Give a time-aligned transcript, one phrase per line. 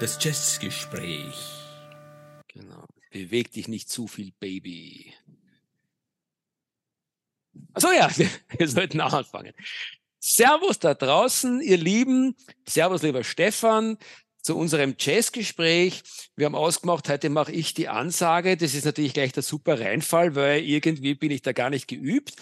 [0.00, 1.34] Das Jazzgespräch.
[2.48, 2.86] Genau.
[3.10, 5.12] Beweg dich nicht zu viel, Baby.
[7.74, 8.26] Achso, ja, wir,
[8.58, 9.52] wir sollten auch anfangen.
[10.18, 12.34] Servus da draußen, ihr Lieben.
[12.66, 13.98] Servus, lieber Stefan
[14.40, 16.02] zu unserem Jazzgespräch.
[16.34, 18.56] Wir haben ausgemacht, heute mache ich die Ansage.
[18.56, 22.32] Das ist natürlich gleich der super Reinfall, weil irgendwie bin ich da gar nicht geübt.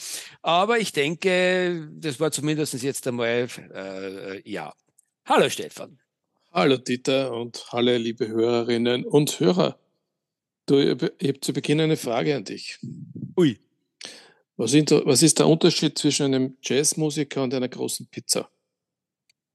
[0.43, 4.73] Aber ich denke, das war zumindest jetzt einmal, äh, ja.
[5.25, 5.99] Hallo Stefan.
[6.51, 9.79] Hallo Dieter und alle liebe Hörerinnen und Hörer.
[10.65, 12.79] Du, ich habe zu Beginn eine Frage an dich.
[13.37, 13.59] Ui.
[14.57, 18.51] Was, sind, was ist der Unterschied zwischen einem Jazzmusiker und einer großen Pizza?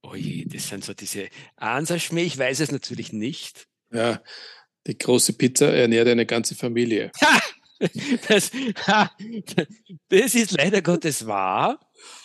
[0.02, 3.66] Oje, das sind so diese Ansaschmäh, ich weiß es natürlich nicht.
[3.92, 4.22] Ja,
[4.86, 7.10] die große Pizza ernährt eine ganze Familie.
[8.28, 8.50] Das,
[10.08, 11.80] das ist leider Gottes wahr.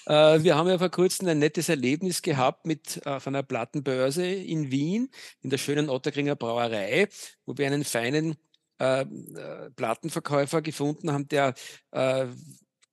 [0.05, 4.71] Äh, wir haben ja vor kurzem ein nettes Erlebnis gehabt mit auf einer Plattenbörse in
[4.71, 5.09] Wien,
[5.41, 7.07] in der schönen Otterkringer Brauerei,
[7.45, 8.35] wo wir einen feinen
[8.79, 11.53] äh, äh Plattenverkäufer gefunden haben, der
[11.91, 12.27] äh,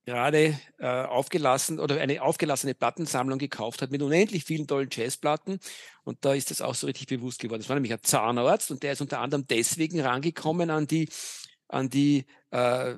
[0.07, 5.59] gerade äh, aufgelassen oder eine aufgelassene Plattensammlung gekauft hat mit unendlich vielen tollen Jazzplatten.
[6.05, 7.61] Und da ist das auch so richtig bewusst geworden.
[7.61, 11.09] Das war nämlich ein Zahnarzt und der ist unter anderem deswegen rangekommen an die,
[11.69, 12.97] an die äh, äh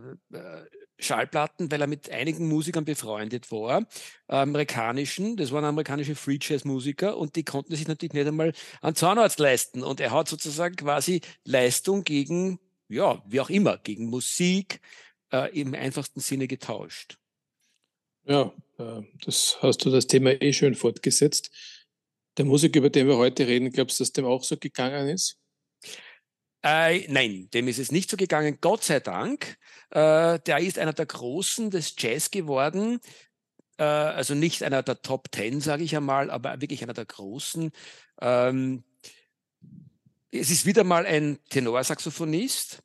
[1.01, 3.87] Schallplatten, weil er mit einigen Musikern befreundet war,
[4.27, 8.97] amerikanischen, das waren amerikanische Free Jazz Musiker und die konnten sich natürlich nicht einmal an
[8.97, 9.85] Zahnarzt leisten.
[9.85, 12.59] Und er hat sozusagen quasi Leistung gegen,
[12.89, 14.81] ja, wie auch immer, gegen Musik,
[15.33, 17.19] äh, im einfachsten Sinne getauscht.
[18.25, 21.51] Ja, äh, das hast du das Thema eh schön fortgesetzt.
[22.37, 25.39] Der Musik, über den wir heute reden, glaubst du, dass dem auch so gegangen ist?
[26.63, 29.59] Äh, nein, dem ist es nicht so gegangen, Gott sei Dank.
[29.91, 33.01] Äh, der ist einer der Großen des Jazz geworden.
[33.79, 37.71] Äh, also nicht einer der Top Ten, sage ich einmal, aber wirklich einer der Großen.
[38.21, 38.85] Ähm,
[40.31, 42.83] es ist wieder mal ein Tenorsaxophonist.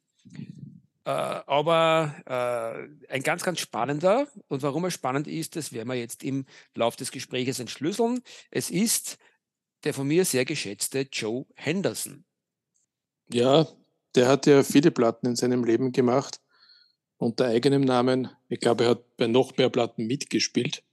[1.05, 4.27] Äh, aber äh, ein ganz, ganz spannender.
[4.47, 8.21] Und warum er spannend ist, das werden wir jetzt im Lauf des Gesprächs entschlüsseln.
[8.51, 9.17] Es ist
[9.83, 12.23] der von mir sehr geschätzte Joe Henderson.
[13.31, 13.67] Ja,
[14.15, 16.39] der hat ja viele Platten in seinem Leben gemacht
[17.17, 18.29] unter eigenem Namen.
[18.49, 20.83] Ich glaube, er hat bei noch mehr Platten mitgespielt.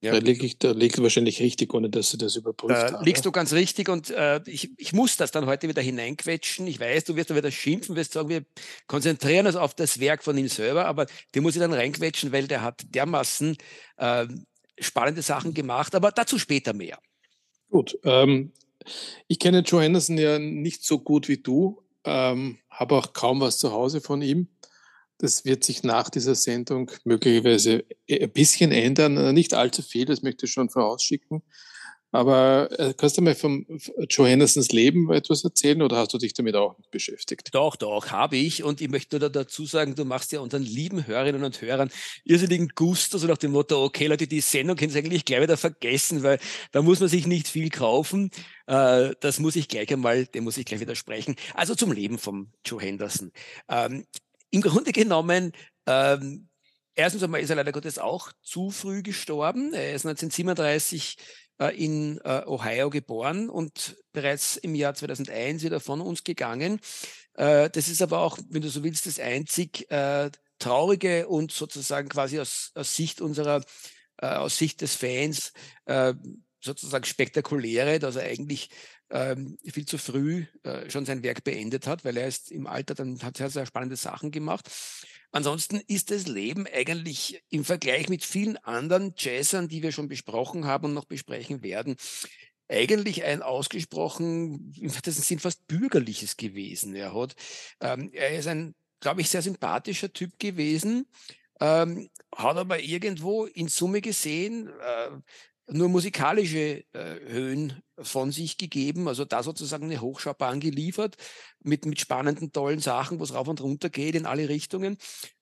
[0.00, 0.12] Ja.
[0.12, 3.04] Da liege ich, da liegt wahrscheinlich richtig, ohne dass sie das überprüft da haben.
[3.04, 6.68] Liegst du ganz richtig und äh, ich, ich muss das dann heute wieder hineinquetschen.
[6.68, 8.44] Ich weiß, du wirst dann wieder schimpfen, wirst sagen, wir
[8.86, 12.46] konzentrieren uns auf das Werk von ihm selber, aber den muss ich dann reinquetschen, weil
[12.46, 13.56] der hat dermaßen
[13.96, 14.26] äh,
[14.78, 17.00] spannende Sachen gemacht, aber dazu später mehr.
[17.68, 18.52] Gut, ähm,
[19.26, 23.58] ich kenne Joe Henderson ja nicht so gut wie du, ähm, habe auch kaum was
[23.58, 24.48] zu Hause von ihm.
[25.18, 29.34] Das wird sich nach dieser Sendung möglicherweise ein bisschen ändern.
[29.34, 31.42] Nicht allzu viel, das möchte ich schon vorausschicken.
[32.10, 33.66] Aber äh, kannst du mal vom
[34.08, 37.50] Joe Hendersons Leben etwas erzählen oder hast du dich damit auch beschäftigt?
[37.52, 38.64] Doch, doch, habe ich.
[38.64, 41.90] Und ich möchte nur dazu sagen, du machst ja unseren lieben Hörerinnen und Hörern
[42.24, 45.58] irrsinnigen Gusto, so nach dem Motto, okay Leute, die Sendung können Sie eigentlich gleich wieder
[45.58, 46.38] vergessen, weil
[46.72, 48.30] da muss man sich nicht viel kaufen.
[48.66, 51.36] Äh, das muss ich gleich einmal, dem muss ich gleich widersprechen.
[51.52, 53.32] Also zum Leben vom Joe Henderson.
[53.68, 54.06] Ähm,
[54.50, 55.52] im Grunde genommen,
[55.86, 56.48] ähm,
[56.94, 59.74] erstens einmal ist er leider Gottes auch zu früh gestorben.
[59.74, 61.22] Er ist 1937 äh,
[61.66, 66.80] in äh, Ohio geboren und bereits im Jahr 2001 wieder von uns gegangen.
[67.34, 72.08] Äh, das ist aber auch, wenn du so willst, das einzig äh, traurige und sozusagen
[72.08, 73.62] quasi aus, aus Sicht unserer,
[74.18, 75.52] äh, aus Sicht des Fans
[75.86, 76.14] äh,
[76.60, 78.70] sozusagen spektakuläre, dass er eigentlich
[79.10, 82.94] ähm, viel zu früh äh, schon sein Werk beendet hat, weil er ist im Alter
[82.94, 84.68] dann hat sehr, sehr spannende Sachen gemacht.
[85.30, 90.64] Ansonsten ist das Leben eigentlich im Vergleich mit vielen anderen Jazzern, die wir schon besprochen
[90.64, 91.96] haben und noch besprechen werden,
[92.68, 96.94] eigentlich ein ausgesprochen, im weitesten Sinn fast bürgerliches gewesen.
[96.94, 97.34] Er hat,
[97.80, 101.06] ähm, er ist ein, glaube ich, sehr sympathischer Typ gewesen,
[101.60, 105.10] ähm, hat aber irgendwo in Summe gesehen äh,
[105.70, 111.16] nur musikalische äh, Höhen von sich gegeben, also da sozusagen eine Hochschaubahn geliefert
[111.60, 114.96] mit, mit spannenden, tollen Sachen, wo es rauf und runter geht in alle Richtungen.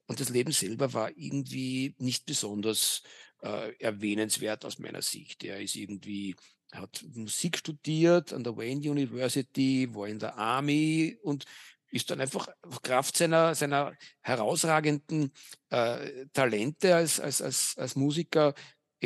[0.07, 3.03] Und das Leben selber war irgendwie nicht besonders
[3.43, 5.45] äh, erwähnenswert aus meiner Sicht.
[5.45, 6.35] Er ist irgendwie,
[6.73, 11.45] hat Musik studiert an der Wayne University, war in der Army und
[11.91, 12.49] ist dann einfach
[12.83, 15.33] Kraft seiner, seiner herausragenden
[15.71, 18.55] äh, Talente als, als, als, als Musiker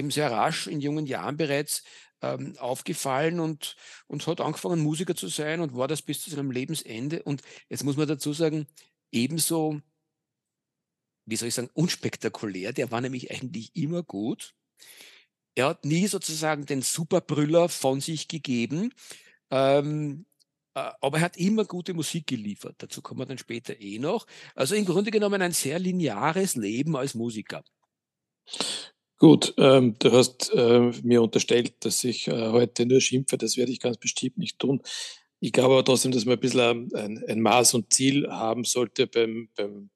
[0.00, 1.84] eben sehr rasch in jungen Jahren bereits
[2.22, 3.76] ähm, aufgefallen und,
[4.06, 7.22] und hat angefangen, Musiker zu sein und war das bis zu seinem Lebensende.
[7.22, 8.66] Und jetzt muss man dazu sagen,
[9.12, 9.80] ebenso,
[11.26, 14.54] wie soll ich sagen, unspektakulär, der war nämlich eigentlich immer gut.
[15.54, 18.92] Er hat nie sozusagen den Superbrüller von sich gegeben.
[19.50, 20.26] Ähm,
[20.74, 22.76] äh, aber er hat immer gute Musik geliefert.
[22.78, 24.26] Dazu kommen wir dann später eh noch.
[24.54, 27.64] Also im Grunde genommen ein sehr lineares Leben als Musiker.
[29.20, 33.36] Gut, ähm, du hast äh, mir unterstellt, dass ich äh, heute nur schimpfe.
[33.36, 34.80] Das werde ich ganz bestimmt nicht tun.
[35.40, 39.06] Ich glaube aber trotzdem, dass man ein bisschen ein, ein Maß und Ziel haben sollte
[39.06, 39.90] beim, beim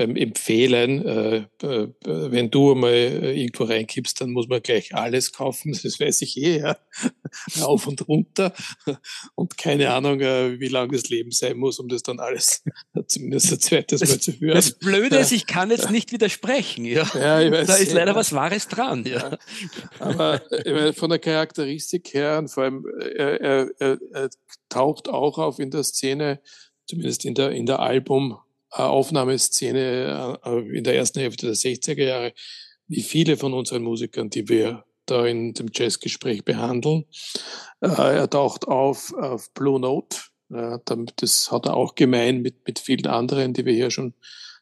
[0.00, 5.30] beim Empfehlen, äh, äh, wenn du mal äh, irgendwo reinkippst, dann muss man gleich alles
[5.30, 6.78] kaufen, das weiß ich eh, ja.
[7.60, 8.54] auf und runter
[9.34, 12.64] und keine Ahnung, äh, wie lang das Leben sein muss, um das dann alles
[13.08, 14.54] zumindest ein zweites Mal zu hören.
[14.54, 17.06] Das Blöde ist, ich kann jetzt nicht widersprechen, ja.
[17.14, 19.36] ja ich weiß, da ist leider was Wahres dran, ja.
[19.98, 22.86] Aber meine, von der Charakteristik her und vor allem,
[23.16, 24.30] er, er, er, er
[24.70, 26.40] taucht auch auf in der Szene,
[26.86, 28.38] zumindest in der, in der Album,
[28.70, 32.32] Aufnahmeszene äh, in der ersten Hälfte der 60er Jahre,
[32.86, 37.04] wie viele von unseren Musikern, die wir da in dem Jazzgespräch behandeln.
[37.80, 40.18] Äh, er taucht auf auf Blue Note.
[41.16, 44.14] Das hat er auch gemein mit, mit vielen anderen, die wir hier schon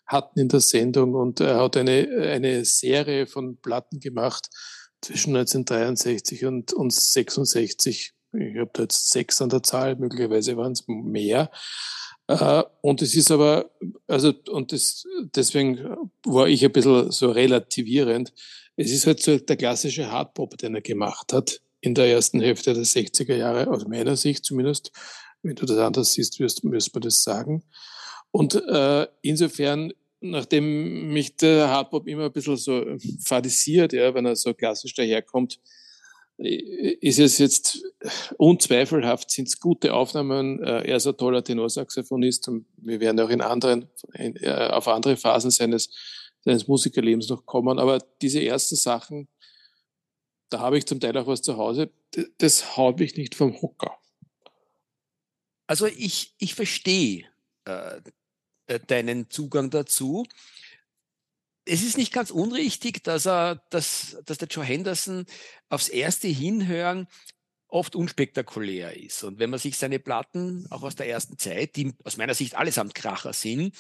[0.05, 1.15] hatten in der Sendung.
[1.15, 4.51] Und er hat eine, eine Serie von Platten gemacht
[5.01, 8.13] zwischen 1963 und, und 66.
[8.33, 11.51] Ich habe da jetzt sechs an der Zahl, möglicherweise waren es mehr.
[12.83, 13.71] Und es ist aber,
[14.07, 15.05] also, und das,
[15.35, 15.97] deswegen
[16.27, 18.35] war ich ein bisschen so relativierend.
[18.77, 22.75] Es ist halt so der klassische Hardpop, den er gemacht hat in der ersten Hälfte
[22.75, 24.93] der 60er Jahre, aus meiner Sicht zumindest.
[25.43, 27.65] Wenn du das anders siehst, wirst, müsste man das sagen.
[28.31, 32.85] Und äh, insofern, nachdem mich der Hardpop immer ein bisschen so
[33.25, 35.61] fadisiert, ja, wenn er so klassisch daherkommt,
[36.39, 37.85] ist es jetzt
[38.37, 40.63] unzweifelhaft, sind es gute Aufnahmen.
[40.63, 45.17] Äh, er ist ein toller Tenorsaxophonist und wir werden auch in anderen, äh, auf andere
[45.17, 45.91] Phasen seines,
[46.45, 47.81] seines Musikerlebens noch kommen.
[47.81, 49.29] Aber diese ersten Sachen,
[50.49, 51.91] da habe ich zum Teil auch was zu Hause,
[52.39, 53.99] das haut mich nicht vom Hocker.
[55.67, 57.27] Also ich, ich verstehe
[57.65, 58.01] äh,
[58.87, 60.25] deinen Zugang dazu
[61.69, 65.27] es ist nicht ganz unrichtig, dass er, dass, dass der Joe Henderson
[65.69, 67.07] aufs erste Hinhören
[67.69, 69.23] oft unspektakulär ist.
[69.25, 72.55] Und wenn man sich seine Platten auch aus der ersten Zeit, die aus meiner Sicht
[72.55, 73.75] allesamt Kracher sind,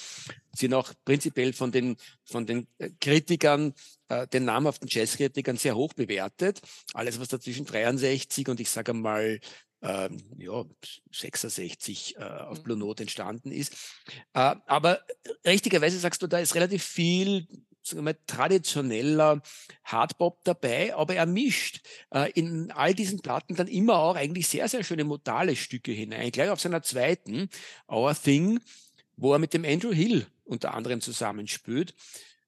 [0.55, 3.73] sind auch prinzipiell von den, von den äh, Kritikern,
[4.08, 6.61] äh, den namhaften Jazzkritikern sehr hoch bewertet.
[6.93, 9.40] Alles, was da zwischen 63 und ich sage mal
[9.81, 10.64] ähm, ja,
[11.12, 12.82] 66 äh, auf Blue mhm.
[12.82, 13.73] Note entstanden ist.
[14.35, 15.00] Äh, aber
[15.46, 17.46] richtigerweise sagst du, da ist relativ viel
[17.94, 19.43] mal, traditioneller
[19.85, 21.81] Hardbop dabei, aber er mischt
[22.11, 26.31] äh, in all diesen Platten dann immer auch eigentlich sehr, sehr schöne modale Stücke hinein.
[26.31, 27.49] Gleich auf seiner zweiten,
[27.88, 28.61] Our Thing,
[29.17, 31.94] wo er mit dem Andrew Hill unter anderem zusammenspielt.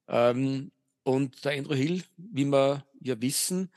[0.09, 0.73] Ähm,
[1.03, 3.71] und der Andrew Hill, wie wir ja wissen,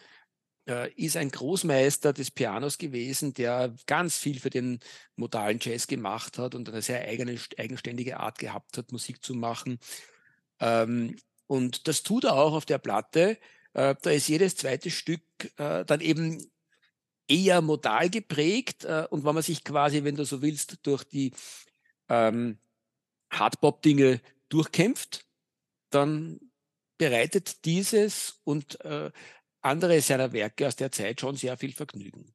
[0.67, 4.79] äh, ist ein Großmeister des Pianos gewesen, der ganz viel für den
[5.15, 9.79] modalen Jazz gemacht hat und eine sehr eigene, eigenständige Art gehabt hat, Musik zu machen.
[10.59, 11.17] Ähm,
[11.53, 13.37] und das tut er auch auf der Platte.
[13.73, 15.21] Äh, da ist jedes zweite Stück
[15.57, 16.43] äh, dann eben
[17.27, 18.85] eher modal geprägt.
[18.85, 21.31] Äh, und wenn man sich quasi, wenn du so willst, durch die
[22.09, 22.57] ähm,
[23.29, 24.19] Hardbop-Dinge
[24.49, 25.27] durchkämpft,
[25.91, 26.39] dann
[26.97, 29.11] bereitet dieses und äh,
[29.61, 32.33] andere seiner Werke aus der Zeit schon sehr viel Vergnügen.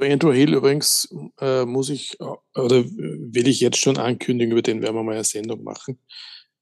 [0.00, 1.08] Andrew Hill übrigens
[1.38, 5.22] äh, muss ich oder will ich jetzt schon ankündigen, über den werden wir mal eine
[5.22, 6.00] Sendung machen.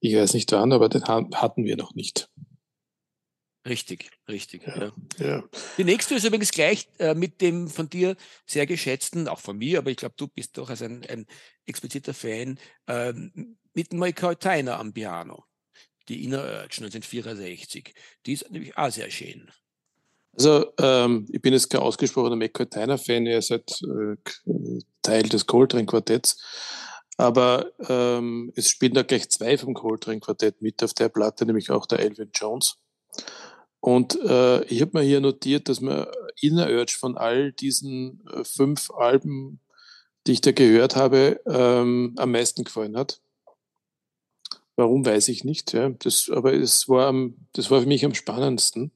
[0.04, 2.28] Ich weiß nicht wann, aber den hatten wir noch nicht.
[3.66, 4.66] Richtig, richtig.
[4.66, 5.26] Ja, ja.
[5.26, 5.44] ja.
[5.78, 8.14] Die nächste ist übrigens gleich äh, mit dem von dir
[8.46, 11.24] sehr geschätzten, auch von mir, aber ich glaube, du bist doch als ein, ein
[11.64, 13.14] expliziter Fan, äh,
[13.72, 15.46] mit Michael Tyner am Piano.
[16.10, 17.94] Die Inner Urge 1964.
[18.26, 19.50] Die ist nämlich auch sehr schön.
[20.34, 24.16] Also, ähm, ich bin jetzt kein ausgesprochener McCoy Tyner-Fan, er ist halt äh,
[25.00, 26.36] Teil des Coltrane-Quartetts.
[27.16, 31.70] Aber ähm, es spielen da gleich zwei vom Coltrane Quartett mit auf der Platte, nämlich
[31.70, 32.76] auch der Elvin Jones.
[33.80, 38.42] Und äh, ich habe mir hier notiert, dass mir Inner Urge von all diesen äh,
[38.42, 39.60] fünf Alben,
[40.26, 43.20] die ich da gehört habe, ähm, am meisten gefallen hat.
[44.76, 45.72] Warum weiß ich nicht.
[45.72, 45.90] Ja.
[45.90, 48.90] Das, aber es war, am, das war für mich am spannendsten.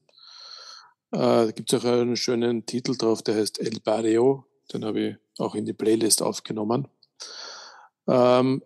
[1.11, 4.45] Äh, da gibt es auch einen schönen Titel drauf, der heißt El Barrio.
[4.73, 6.87] Den habe ich auch in die Playlist aufgenommen.
[8.09, 8.63] Ähm,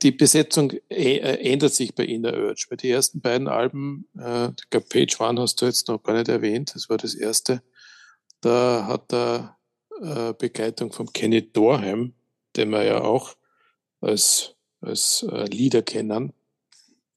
[0.00, 2.66] die Besetzung äh, ändert sich bei Inner Urge.
[2.70, 6.14] Bei den ersten beiden Alben, äh, ich glaube Page One hast du jetzt noch gar
[6.14, 7.62] nicht erwähnt, das war das erste,
[8.40, 9.58] da hat er
[10.00, 12.14] äh, Begleitung von Kenny Dorham,
[12.56, 13.36] den wir ja auch
[14.00, 16.32] als, als äh, Leader kennen.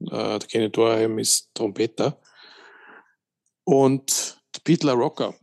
[0.01, 2.19] Äh, Kenny Dorham ist Trompeter.
[3.63, 5.33] Und Pete LaRocca,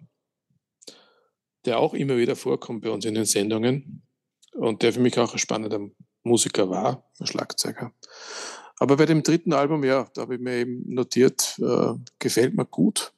[1.64, 4.02] der auch immer wieder vorkommt bei uns in den Sendungen,
[4.52, 5.81] und der für mich auch ein spannender
[6.26, 7.92] Musiker war, Schlagzeuger.
[8.78, 12.66] Aber bei dem dritten Album, ja, da habe ich mir eben notiert, äh, gefällt mir
[12.66, 13.12] gut.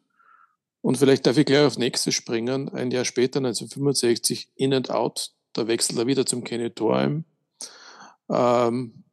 [0.81, 2.69] Und vielleicht darf ich gleich auf nächstes springen.
[2.69, 7.25] Ein Jahr später, 1965, In and Out, da wechselt er wieder zum Kenny Dorheim
[8.31, 9.05] ähm,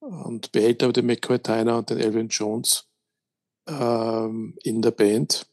[0.00, 2.86] und behält aber den McCoy Tyner und den Elvin Jones
[3.66, 5.46] ähm, in der Band.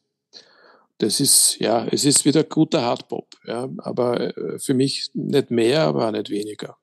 [0.97, 5.83] Das ist, ja, es ist wieder guter Hardpop, ja, aber äh, für mich nicht mehr,
[5.83, 6.77] aber auch nicht weniger.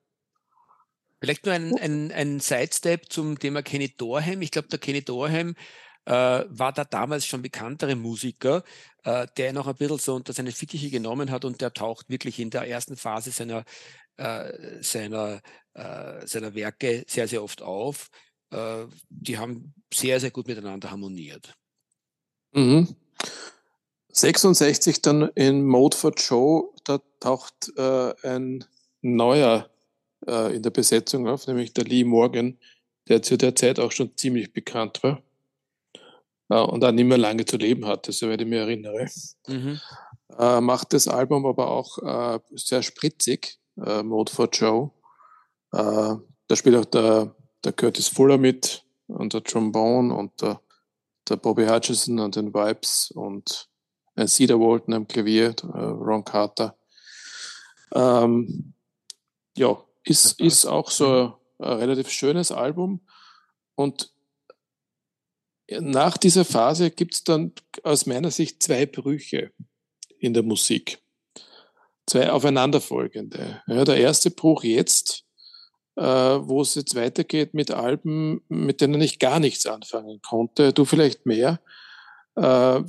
[1.21, 4.41] Vielleicht nur ein, ein, ein Sidestep zum Thema Kenny Dorheim.
[4.41, 5.55] Ich glaube, der Kenny Dorheim
[6.05, 6.11] äh,
[6.47, 8.63] war der damals schon bekanntere Musiker,
[9.03, 12.39] äh, der noch ein bisschen so unter seine Fittiche genommen hat und der taucht wirklich
[12.39, 13.65] in der ersten Phase seiner,
[14.17, 15.41] äh, seiner,
[15.75, 18.09] äh, seiner Werke sehr, sehr oft auf.
[18.49, 21.53] Äh, die haben sehr, sehr gut miteinander harmoniert.
[22.53, 22.95] Mhm.
[24.09, 28.65] 66 dann in Mode for Joe, da taucht äh, ein
[29.01, 29.69] neuer
[30.27, 32.57] äh, in der Besetzung auf, nämlich der Lee Morgan,
[33.07, 35.21] der zu der Zeit auch schon ziemlich bekannt war
[36.49, 39.07] äh, und auch nicht mehr lange zu leben hatte, soweit ich mich erinnere.
[39.47, 39.79] Mhm.
[40.37, 44.91] Äh, macht das Album aber auch äh, sehr spritzig, äh, Mode for Joe.
[45.71, 46.15] Äh,
[46.47, 50.61] da spielt auch der, der Curtis Fuller mit und der Trombone und der,
[51.27, 53.69] der Bobby Hutchison an den Vibes und
[54.15, 56.77] ein Cedar Walton am Klavier, Ron Carter.
[57.93, 58.73] Ähm,
[59.55, 63.01] ja, ist, ist auch so ein, ein relativ schönes Album.
[63.75, 64.11] Und
[65.79, 67.53] nach dieser Phase gibt es dann
[67.83, 69.51] aus meiner Sicht zwei Brüche
[70.19, 70.99] in der Musik.
[72.05, 73.61] Zwei aufeinanderfolgende.
[73.67, 75.23] Ja, der erste Bruch jetzt,
[75.95, 80.73] äh, wo es jetzt weitergeht mit Alben, mit denen ich gar nichts anfangen konnte.
[80.73, 81.61] Du vielleicht mehr.
[82.35, 82.81] Äh,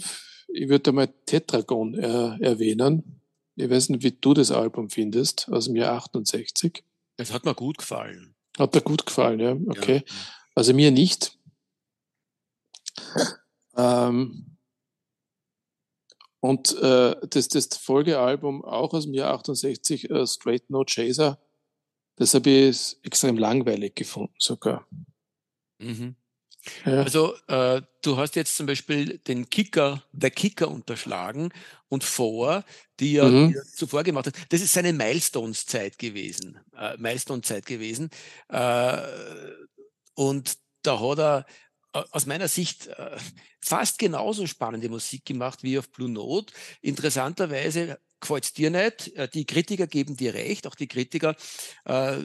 [0.49, 3.21] ich würde mal Tetragon äh, erwähnen.
[3.57, 6.83] Ich weiß nicht, wie du das Album findest, aus dem Jahr 68.
[7.23, 8.35] Es hat mir gut gefallen.
[8.59, 9.53] Hat dir gut gefallen, ja.
[9.53, 10.03] Okay.
[10.07, 10.15] Ja.
[10.55, 11.39] Also mir nicht.
[13.77, 14.59] Ähm,
[16.41, 21.41] und äh, das, das Folgealbum auch aus dem Jahr 68, äh, Straight No Chaser,
[22.17, 24.87] das habe ich extrem langweilig gefunden sogar.
[25.79, 26.17] Mhm.
[26.85, 27.03] Ja.
[27.03, 31.53] Also äh, du hast jetzt zum Beispiel den Kicker, der Kicker unterschlagen
[31.89, 32.65] und vor,
[33.01, 33.57] die er, mhm.
[33.75, 34.35] zuvor gemacht hat.
[34.51, 36.59] Das ist seine Milestones-Zeit gewesen.
[36.77, 38.11] Äh, Milestone-Zeit gewesen.
[38.49, 38.99] Äh,
[40.15, 41.47] und da hat er
[41.95, 43.17] äh, aus meiner Sicht äh,
[43.61, 46.53] fast genauso spannende Musik gemacht wie auf Blue Note.
[46.81, 49.15] Interessanterweise gefällt dir nicht.
[49.17, 51.37] Äh, die Kritiker geben dir recht, auch die Kritiker
[51.85, 52.21] äh,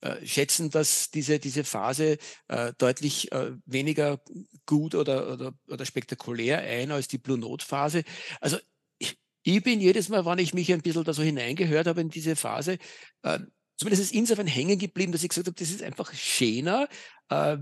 [0.00, 4.20] äh, schätzen, dass diese, diese Phase äh, deutlich äh, weniger
[4.66, 8.04] gut oder, oder, oder spektakulär ein als die Blue Note Phase.
[8.40, 8.58] Also
[8.98, 12.10] ich, ich bin jedes Mal, wann ich mich ein bisschen da so hineingehört habe in
[12.10, 12.78] diese Phase,
[13.22, 13.40] äh,
[13.82, 16.88] zumindest ist insofern hängen geblieben, dass ich gesagt habe, das ist einfach schöner,
[17.30, 17.56] äh,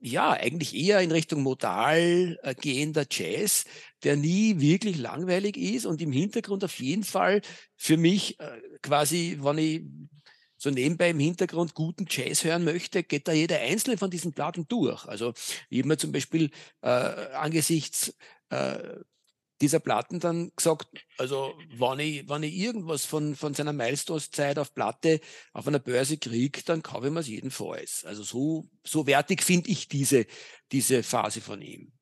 [0.00, 3.64] ja, eigentlich eher in Richtung modal äh, gehender Jazz,
[4.04, 7.40] der nie wirklich langweilig ist und im Hintergrund auf jeden Fall
[7.76, 9.82] für mich äh, quasi, wenn ich
[10.56, 14.66] so nebenbei im Hintergrund guten Jazz hören möchte, geht da jeder einzelne von diesen Platten
[14.68, 15.04] durch.
[15.06, 15.34] Also
[15.68, 16.50] ich habe mir zum Beispiel
[16.82, 18.14] äh, angesichts
[18.50, 18.78] äh,
[19.60, 24.74] dieser Platten dann gesagt, also wenn ich, wenn ich irgendwas von, von seiner Milestones-Zeit auf
[24.74, 25.20] Platte
[25.52, 28.04] auf einer Börse kriege, dann kaufe ich mir es jedenfalls.
[28.04, 30.26] Also so, so wertig finde ich diese,
[30.72, 31.92] diese Phase von ihm.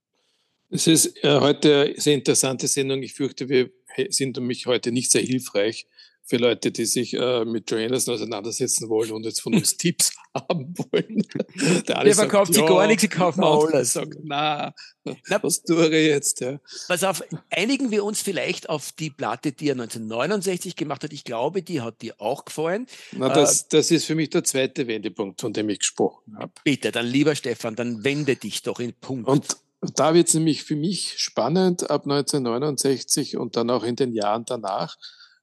[0.70, 3.02] Es ist äh, heute eine sehr interessante Sendung.
[3.02, 3.70] Ich fürchte, wir
[4.08, 5.86] sind mich heute nicht sehr hilfreich
[6.24, 10.12] für Leute, die sich äh, mit Joe Anderson auseinandersetzen wollen und jetzt von uns Tipps
[10.34, 11.26] haben wollen.
[11.88, 13.94] Der, Der verkauft sich gar nichts, sie kaufen alles.
[13.94, 14.72] Sagt, na,
[15.04, 16.40] na, was tue ich jetzt?
[16.40, 16.60] Ja.
[16.88, 21.12] Pass auf, einigen wir uns vielleicht auf die Platte, die er 1969 gemacht hat.
[21.12, 22.86] Ich glaube, die hat dir auch gefallen.
[23.12, 26.52] Na, das, äh, das ist für mich der zweite Wendepunkt, von dem ich gesprochen habe.
[26.64, 29.28] Bitte, dann lieber Stefan, dann wende dich doch in Punkt.
[29.28, 29.56] Und
[29.96, 34.44] da wird es nämlich für mich spannend ab 1969 und dann auch in den Jahren
[34.46, 34.96] danach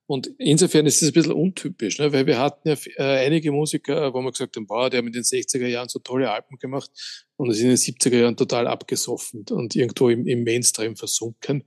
[0.09, 2.11] und insofern ist es ein bisschen untypisch, ne?
[2.11, 5.13] weil wir hatten ja äh, einige Musiker, wo man gesagt haben, boah, die haben in
[5.13, 6.89] den 60er Jahren so tolle Alben gemacht
[7.35, 11.63] und sind in den 70er Jahren total abgesoffen und irgendwo im, im Mainstream versunken.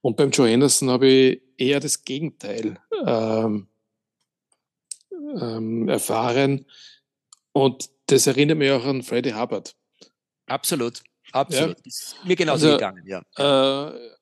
[0.00, 3.68] Und beim Joe Anderson habe ich eher das Gegenteil ähm,
[5.38, 6.64] ähm, erfahren.
[7.52, 9.76] Und das erinnert mich auch an Freddie Hubbard.
[10.46, 11.76] Absolut, absolut.
[11.84, 11.92] Ja?
[12.24, 13.20] Mir genauso also, gegangen, ja.
[13.36, 14.13] Äh,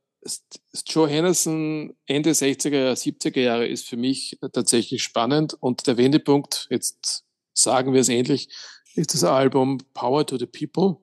[0.87, 7.25] Joe Henderson Ende 60er, 70er Jahre ist für mich tatsächlich spannend und der Wendepunkt, jetzt
[7.53, 8.49] sagen wir es endlich,
[8.95, 10.99] ist das Album Power to the People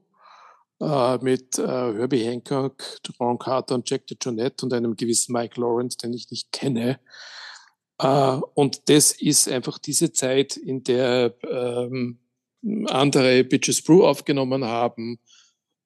[0.79, 2.83] äh, mit äh, Herbie Hancock,
[3.19, 6.99] Ron Carter und Jack DeJohnette und einem gewissen Mike Lawrence, den ich nicht kenne.
[7.97, 12.19] Äh, und das ist einfach diese Zeit, in der ähm,
[12.87, 15.19] andere Bitches Brew aufgenommen haben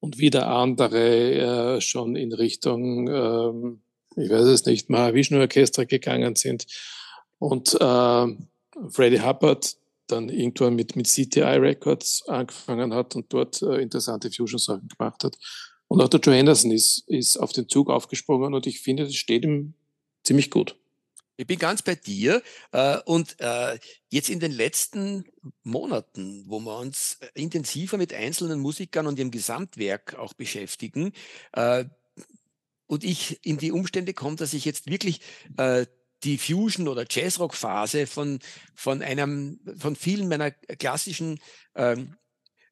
[0.03, 3.81] und wieder andere äh, schon in Richtung, ähm,
[4.17, 6.65] ich weiß es nicht, Mahavishnu Orchester gegangen sind.
[7.39, 8.27] Und äh,
[8.89, 14.89] Freddie Hubbard dann irgendwann mit, mit CTI Records angefangen hat und dort äh, interessante Fusion-Sachen
[14.89, 15.37] gemacht hat.
[15.87, 19.15] Und auch der Joe Henderson ist, ist auf den Zug aufgesprungen und ich finde, das
[19.15, 19.73] steht ihm
[20.25, 20.75] ziemlich gut.
[21.35, 22.41] Ich bin ganz bei dir.
[22.71, 25.25] Äh, und äh, jetzt in den letzten
[25.63, 31.13] Monaten, wo wir uns äh, intensiver mit einzelnen Musikern und ihrem Gesamtwerk auch beschäftigen,
[32.85, 35.21] und ich in die Umstände komme, dass ich jetzt wirklich
[36.23, 38.39] die Fusion- oder Jazzrock-Phase von,
[38.75, 41.39] von einem, von vielen meiner klassischen
[41.75, 42.15] ähm,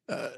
[0.06, 0.30] äh,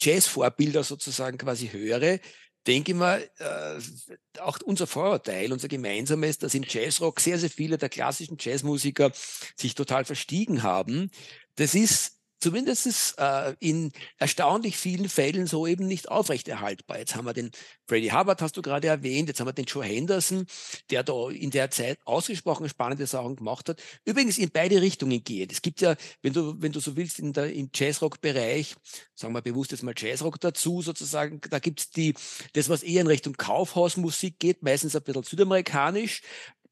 [0.00, 2.18] Jazz-Vorbilder sozusagen quasi höre,
[2.66, 7.78] denke ich mal, äh, auch unser Vorurteil, unser gemeinsames, dass im Jazzrock sehr, sehr viele
[7.78, 9.12] der klassischen Jazzmusiker
[9.56, 11.10] sich total verstiegen haben.
[11.56, 12.13] Das ist
[12.44, 16.98] zumindest äh, in erstaunlich vielen Fällen so eben nicht aufrechterhaltbar.
[16.98, 17.50] Jetzt haben wir den
[17.88, 20.46] Freddie Hubbard, hast du gerade erwähnt, jetzt haben wir den Joe Henderson,
[20.90, 23.82] der da in der Zeit ausgesprochen spannende Sachen gemacht hat.
[24.04, 25.52] Übrigens in beide Richtungen gehend.
[25.52, 28.74] Es gibt ja, wenn du, wenn du so willst, in der, im Jazzrock-Bereich,
[29.14, 32.12] sagen wir bewusst jetzt mal Jazzrock dazu sozusagen, da gibt's die,
[32.52, 36.20] das, was eher in Richtung Kaufhausmusik geht, meistens ein bisschen südamerikanisch,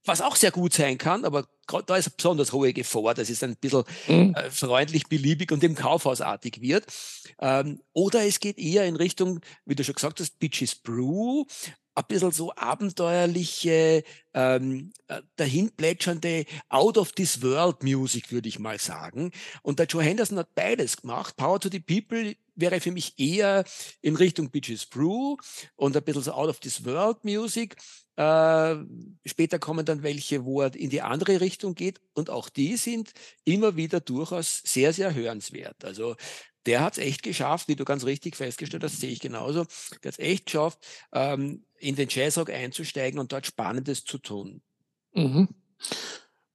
[0.05, 1.47] was auch sehr gut sein kann, aber
[1.87, 4.35] da ist besonders hohe Gefahr, dass es ein bisschen mhm.
[4.35, 6.87] äh, freundlich, beliebig und im Kaufhausartig wird.
[7.41, 11.45] Ähm, oder es geht eher in Richtung, wie du schon gesagt hast, Bitches Brew,
[11.95, 14.03] ein bisschen so abenteuerliche,
[14.35, 19.31] ähm, äh, dahinplätschernde Out of this World Music, würde ich mal sagen.
[19.63, 21.37] Und der Joe Henderson hat beides gemacht.
[21.37, 23.65] Power to the People wäre für mich eher
[24.01, 25.37] in Richtung Bitches Brew
[25.77, 27.77] und ein bisschen so Out of this World Music.
[28.17, 28.77] Äh,
[29.25, 33.12] später kommen dann welche, wo er in die andere Richtung geht und auch die sind
[33.45, 35.85] immer wieder durchaus sehr, sehr hörenswert.
[35.85, 36.16] Also
[36.66, 39.64] der hat es echt geschafft, wie du ganz richtig festgestellt hast, sehe ich genauso.
[40.03, 40.79] Der hat es echt geschafft,
[41.12, 44.62] ähm, in den Jazzrock einzusteigen und dort Spannendes zu tun.
[45.14, 45.48] Mhm.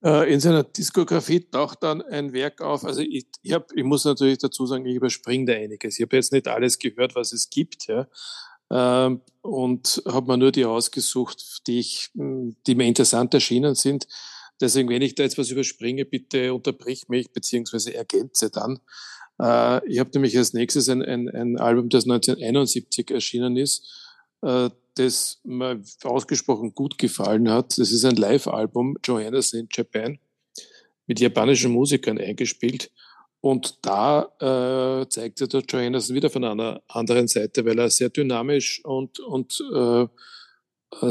[0.04, 2.86] Äh, in seiner Diskografie taucht dann ein Werk auf.
[2.86, 5.98] Also ich, ich, hab, ich muss natürlich dazu sagen, ich überspringe da einiges.
[5.98, 7.88] Ich habe jetzt nicht alles gehört, was es gibt.
[7.88, 8.08] Ja.
[8.70, 14.08] Ähm, und habe mir nur die ausgesucht, die, ich, hm, die mir interessant erschienen sind.
[14.60, 18.80] Deswegen, wenn ich da jetzt was überspringe, bitte unterbrich mich beziehungsweise ergänze dann.
[19.40, 23.88] Äh, ich habe nämlich als nächstes ein, ein, ein, Album, das 1971 erschienen ist,
[24.42, 27.78] äh, das mir ausgesprochen gut gefallen hat.
[27.78, 30.20] Das ist ein Live-Album, Johannes in Japan,
[31.06, 32.92] mit japanischen Musikern eingespielt.
[33.40, 38.10] Und da äh, zeigte der Joe Anderson wieder von einer anderen Seite, weil er sehr
[38.10, 40.08] dynamisch und, und äh,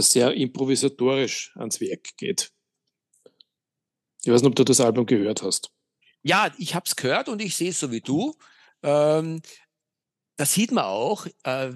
[0.00, 2.50] sehr improvisatorisch ans Werk geht.
[4.24, 5.70] Ich weiß nicht, ob du das Album gehört hast.
[6.26, 8.34] Ja, ich habe es gehört und ich sehe es so wie du.
[8.82, 9.40] Ähm,
[10.36, 11.26] das sieht man auch.
[11.44, 11.70] Äh,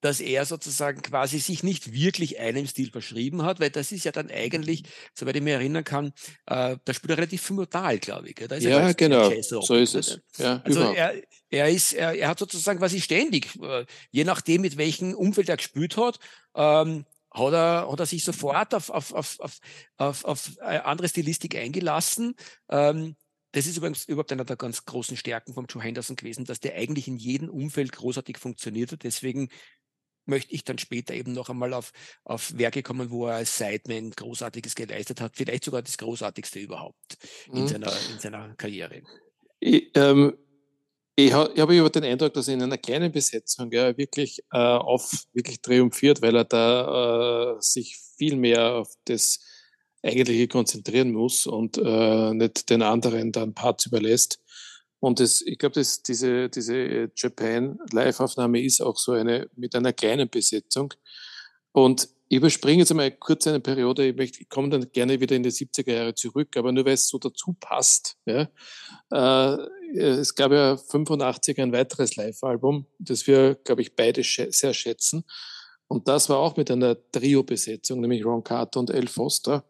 [0.00, 4.12] dass er sozusagen quasi sich nicht wirklich einem Stil verschrieben hat, weil das ist ja
[4.12, 6.12] dann eigentlich, soweit ich mich erinnern kann,
[6.46, 8.36] äh, da spielt er relativ modal, glaube ich.
[8.38, 9.28] ja, genau,
[9.60, 10.20] so ist es.
[10.36, 11.14] Ja, also er,
[11.50, 15.56] er, ist, er, er hat sozusagen quasi ständig, äh, je nachdem, mit welchem Umfeld er
[15.56, 16.20] gespielt hat,
[16.54, 19.58] ähm, hat er, hat er sich sofort auf, auf, auf, auf,
[19.96, 22.36] auf, auf andere Stilistik eingelassen.
[22.68, 23.16] Ähm,
[23.52, 26.74] das ist übrigens überhaupt einer der ganz großen Stärken von Joe Henderson gewesen, dass der
[26.74, 29.04] eigentlich in jedem Umfeld großartig funktioniert hat.
[29.04, 29.48] Deswegen
[30.26, 31.92] möchte ich dann später eben noch einmal auf,
[32.24, 37.16] auf Werke kommen, wo er als Sideman Großartiges geleistet hat, vielleicht sogar das Großartigste überhaupt
[37.46, 37.68] in, mhm.
[37.68, 39.02] seiner, in seiner Karriere.
[39.60, 40.36] Ich, ähm,
[41.16, 44.40] ich, ha, ich habe über den Eindruck, dass er in einer kleinen Besetzung ja, wirklich
[44.52, 49.40] äh, auf wirklich triumphiert, weil er da äh, sich viel mehr auf das
[50.02, 54.40] Eigentliche konzentrieren muss und äh, nicht den anderen dann Parts überlässt.
[55.00, 59.92] Und das, ich glaube, dass diese, diese Japan Live-Aufnahme ist auch so eine mit einer
[59.92, 60.94] kleinen Besetzung.
[61.72, 65.34] Und ich überspringe jetzt einmal kurz eine Periode, ich, möchte, ich komme dann gerne wieder
[65.34, 68.16] in die 70er Jahre zurück, aber nur weil es so dazu passt.
[68.26, 68.48] Ja.
[69.10, 69.56] Äh,
[69.96, 75.24] es gab ja 85 ein weiteres Live-Album, das wir, glaube ich, beide sehr schätzen.
[75.86, 79.64] Und das war auch mit einer Trio-Besetzung, nämlich Ron Carter und El Foster.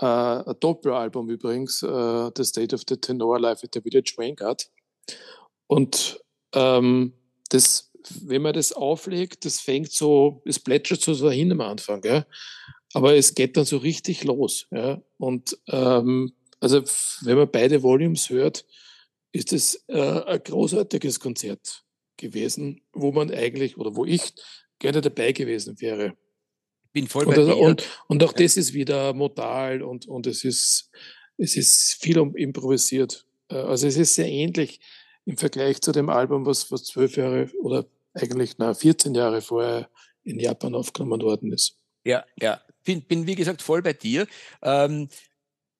[0.00, 4.70] Äh, ein Doppelalbum übrigens, äh, The State of the Tenor Live at the Village Vanguard.
[5.66, 6.20] Und
[6.54, 7.12] ähm,
[7.50, 12.24] das, wenn man das auflegt, das fängt so, es plätschert so dahin am Anfang, ja.
[12.92, 15.02] Aber es geht dann so richtig los, ja.
[15.18, 16.82] Und ähm, also
[17.22, 18.64] wenn man beide Volumes hört,
[19.32, 21.84] ist es äh, ein großartiges Konzert
[22.16, 24.32] gewesen, wo man eigentlich oder wo ich
[24.78, 26.16] gerne dabei gewesen wäre.
[26.92, 27.56] Bin voll und, bei dir.
[27.56, 30.90] Und, und auch das ist wieder modal und, und es ist,
[31.36, 33.26] es ist viel improvisiert.
[33.48, 34.80] Äh, also es ist sehr ähnlich
[35.24, 39.88] im Vergleich zu dem Album, was, was zwölf Jahre oder eigentlich na, 14 Jahre vorher
[40.24, 41.76] in Japan aufgenommen worden ist.
[42.04, 42.60] Ja, ja.
[42.84, 44.26] Bin, bin wie gesagt voll bei dir.
[44.62, 45.08] Ähm,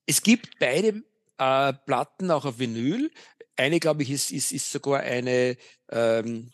[0.07, 1.03] es gibt beide
[1.39, 3.11] äh, Platten auch auf Vinyl.
[3.57, 5.57] Eine, glaube ich, ist, ist, ist sogar eine,
[5.91, 6.51] ähm,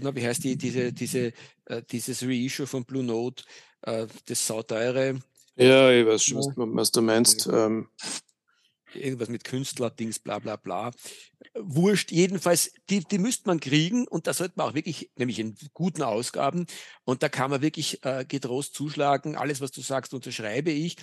[0.00, 1.32] wie heißt die, diese, diese,
[1.66, 3.44] äh, dieses Reissue von Blue Note,
[3.82, 5.18] äh, das sauteure.
[5.56, 7.48] Ja, ich weiß schon, was, was du meinst.
[7.52, 7.88] Ähm,
[8.94, 10.90] irgendwas mit Künstler-Dings, bla bla bla.
[11.54, 15.56] Wurscht, jedenfalls, die, die müsste man kriegen und da sollte man auch wirklich, nämlich in
[15.74, 16.66] guten Ausgaben,
[17.04, 19.36] und da kann man wirklich äh, getrost zuschlagen.
[19.36, 20.96] Alles, was du sagst, unterschreibe ich.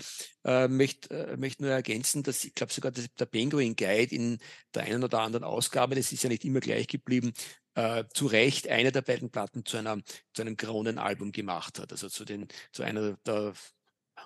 [0.44, 4.40] Äh, möchte äh, möcht nur ergänzen, dass ich glaube sogar, dass der Penguin Guide in
[4.74, 7.34] der einen oder anderen Ausgabe, das ist ja nicht immer gleich geblieben,
[7.76, 10.02] äh, zu Recht eine der beiden Platten zu, einer,
[10.34, 13.54] zu einem Kronenalbum gemacht hat, also zu, den, zu einer der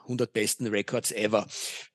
[0.04, 1.48] 100 besten Records ever.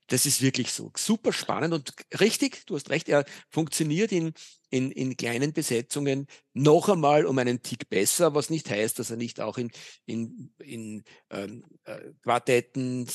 [0.09, 4.35] Das ist wirklich so super spannend und richtig, du hast recht, er funktioniert in,
[4.69, 9.17] in, in kleinen Besetzungen noch einmal um einen Tick besser, was nicht heißt, dass er
[9.17, 9.71] nicht auch in,
[10.05, 13.09] in, in ähm, äh, Quartetten,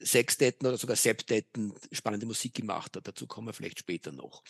[0.00, 3.06] Sextetten oder sogar Septetten spannende Musik gemacht hat.
[3.06, 4.42] Dazu kommen wir vielleicht später noch.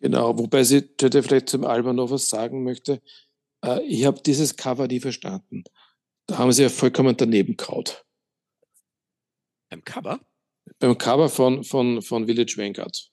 [0.00, 3.02] Genau, wobei ich vielleicht zum Album noch was sagen möchte.
[3.62, 5.64] Äh, ich habe dieses Cover nie verstanden.
[6.26, 8.06] Da haben sie ja vollkommen daneben kaut.
[9.68, 10.20] Beim Cover?
[10.78, 13.10] Beim Cover von, von, von Village Vanguard.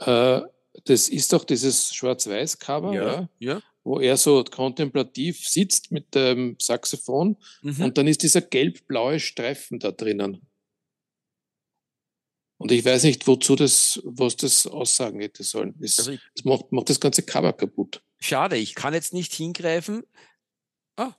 [0.00, 0.42] Äh,
[0.84, 7.36] das ist doch dieses Schwarz-Weiß-Cover, ja, ja, wo er so kontemplativ sitzt mit dem Saxophon
[7.62, 7.84] mhm.
[7.84, 10.46] und dann ist dieser gelb-blaue Streifen da drinnen.
[12.58, 15.74] Und ich weiß nicht, wozu das, was das aussagen hätte sollen.
[15.80, 18.02] Es, also das macht, macht das ganze Cover kaputt.
[18.18, 20.02] Schade, ich kann jetzt nicht hingreifen.
[20.96, 21.14] Ah,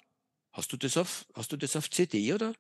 [0.51, 2.53] hast du das auf, hast du das auf CD oder?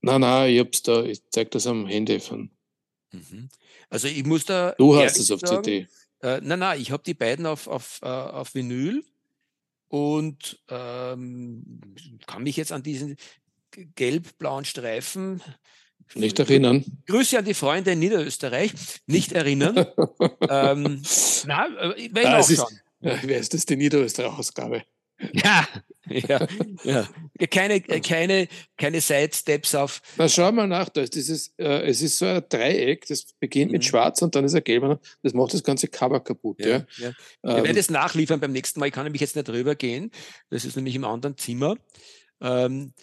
[0.00, 2.50] Nein, nein, ich hab's da, ich zeig das am Handy von.
[3.12, 3.48] Mhm.
[3.90, 4.74] Also ich muss da.
[4.78, 5.88] Du hast es auf sagen, CD.
[6.20, 9.04] Äh, nein, nein, ich habe die beiden auf, auf, äh, auf Vinyl
[9.88, 11.80] und ähm,
[12.26, 13.16] kann mich jetzt an diesen
[13.94, 15.42] gelb-blauen Streifen
[16.14, 16.84] nicht erinnern.
[17.06, 18.72] Grüße an die Freunde in Niederösterreich.
[19.06, 19.76] Nicht erinnern.
[20.48, 21.02] ähm,
[21.46, 22.80] na, äh, werde ich ah, auch schauen.
[23.00, 24.84] wer ist das, die Niederösterreich-Ausgabe?
[25.32, 25.66] Ja,
[26.08, 26.46] ja,
[26.84, 27.08] ja.
[27.50, 30.00] Keine, keine, keine Sidesteps auf.
[30.16, 33.70] Na, schau mal nach, da ist dieses, äh, es ist so ein Dreieck, das beginnt
[33.70, 33.72] mhm.
[33.72, 35.00] mit schwarz und dann ist er gelb.
[35.22, 36.60] Das macht das ganze Cover kaputt.
[36.60, 36.86] Ja, ja.
[36.98, 37.12] ja.
[37.42, 38.86] Wir ähm, werden es nachliefern beim nächsten Mal.
[38.86, 40.10] Ich kann nämlich jetzt nicht drüber gehen.
[40.50, 41.76] Das ist nämlich im anderen Zimmer.
[42.40, 42.94] Ähm,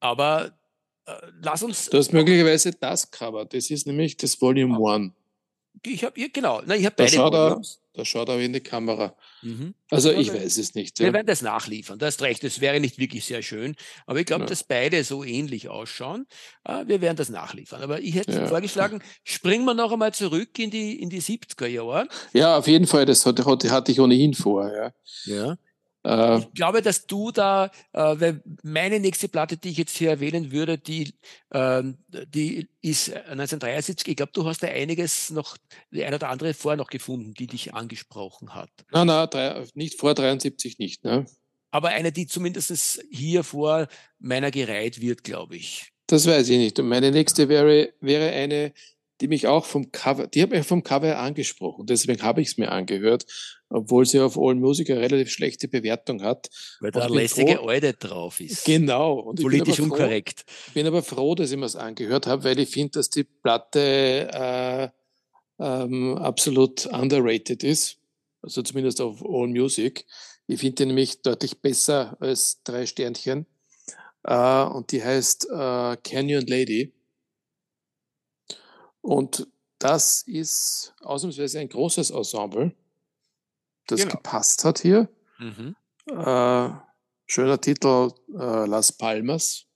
[0.00, 0.58] aber
[1.06, 1.90] äh, lass uns.
[1.90, 3.44] Du hast möglicherweise das Cover.
[3.44, 5.12] Das ist nämlich das Volume 1.
[5.84, 7.10] Ich habe genau, na, ich habe beide.
[7.10, 7.60] Da schaut, er,
[7.94, 9.16] da schaut er in die Kamera.
[9.42, 9.74] Mhm.
[9.90, 11.00] Also ich weiß es nicht.
[11.00, 11.06] Ja.
[11.06, 11.98] Wir werden das nachliefern.
[11.98, 13.74] Du hast recht, das wäre nicht wirklich sehr schön.
[14.06, 14.48] Aber ich glaube, ja.
[14.48, 16.26] dass beide so ähnlich ausschauen.
[16.66, 17.82] Uh, wir werden das nachliefern.
[17.82, 18.46] Aber ich hätte ja.
[18.46, 22.06] vorgeschlagen, springen wir noch einmal zurück in die, in die 70er Jahre.
[22.32, 23.04] Ja, auf jeden Fall.
[23.04, 24.70] Das hatte, hatte ich ohnehin vor.
[24.72, 24.92] Ja.
[25.24, 25.56] ja.
[26.04, 30.10] Äh, ich glaube, dass du da, äh, weil meine nächste Platte, die ich jetzt hier
[30.10, 31.14] erwähnen würde, die,
[31.50, 34.08] äh, die ist 1973.
[34.08, 35.56] Ich glaube, du hast da einiges noch,
[35.90, 38.70] die eine oder andere vorher noch gefunden, die dich angesprochen hat.
[38.90, 41.04] Nein, nein, drei, nicht vor 73 nicht.
[41.04, 41.26] Ne?
[41.70, 43.88] Aber eine, die zumindest hier vor
[44.18, 45.92] meiner gereiht wird, glaube ich.
[46.06, 46.78] Das weiß ich nicht.
[46.78, 48.74] Und meine nächste wäre, wäre eine,
[49.20, 51.86] die mich auch vom Cover, die hat mich vom Cover angesprochen.
[51.86, 53.24] Deswegen habe ich es mir angehört,
[53.72, 56.48] obwohl sie auf All Music eine relativ schlechte Bewertung hat.
[56.80, 58.64] Weil da eine lässige froh, Alte drauf ist.
[58.64, 59.14] Genau.
[59.14, 60.44] Und Politisch ich unkorrekt.
[60.68, 63.24] Ich bin aber froh, dass ich mir es angehört habe, weil ich finde, dass die
[63.24, 64.88] Platte äh,
[65.58, 67.98] ähm, absolut underrated ist.
[68.42, 70.06] Also zumindest auf All Music.
[70.46, 73.46] Ich finde die nämlich deutlich besser als drei Sternchen.
[74.24, 76.92] Äh, und die heißt äh, Canyon Lady.
[79.00, 82.72] Und das ist ausnahmsweise ein großes Ensemble,
[83.86, 84.12] das genau.
[84.12, 85.08] gepasst hat hier.
[85.38, 85.76] Mhm.
[86.06, 86.70] Äh,
[87.26, 89.66] schöner Titel, äh, Las Palmas,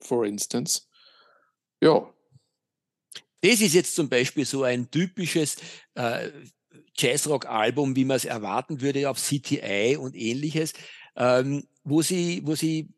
[0.00, 0.88] for instance.
[1.80, 2.12] Ja.
[3.40, 5.56] Das ist jetzt zum Beispiel so ein typisches
[5.94, 6.30] äh,
[6.96, 10.74] Jazzrock-Album, wie man es erwarten würde auf CTI und ähnliches,
[11.16, 12.88] ähm, wo sie, wo sie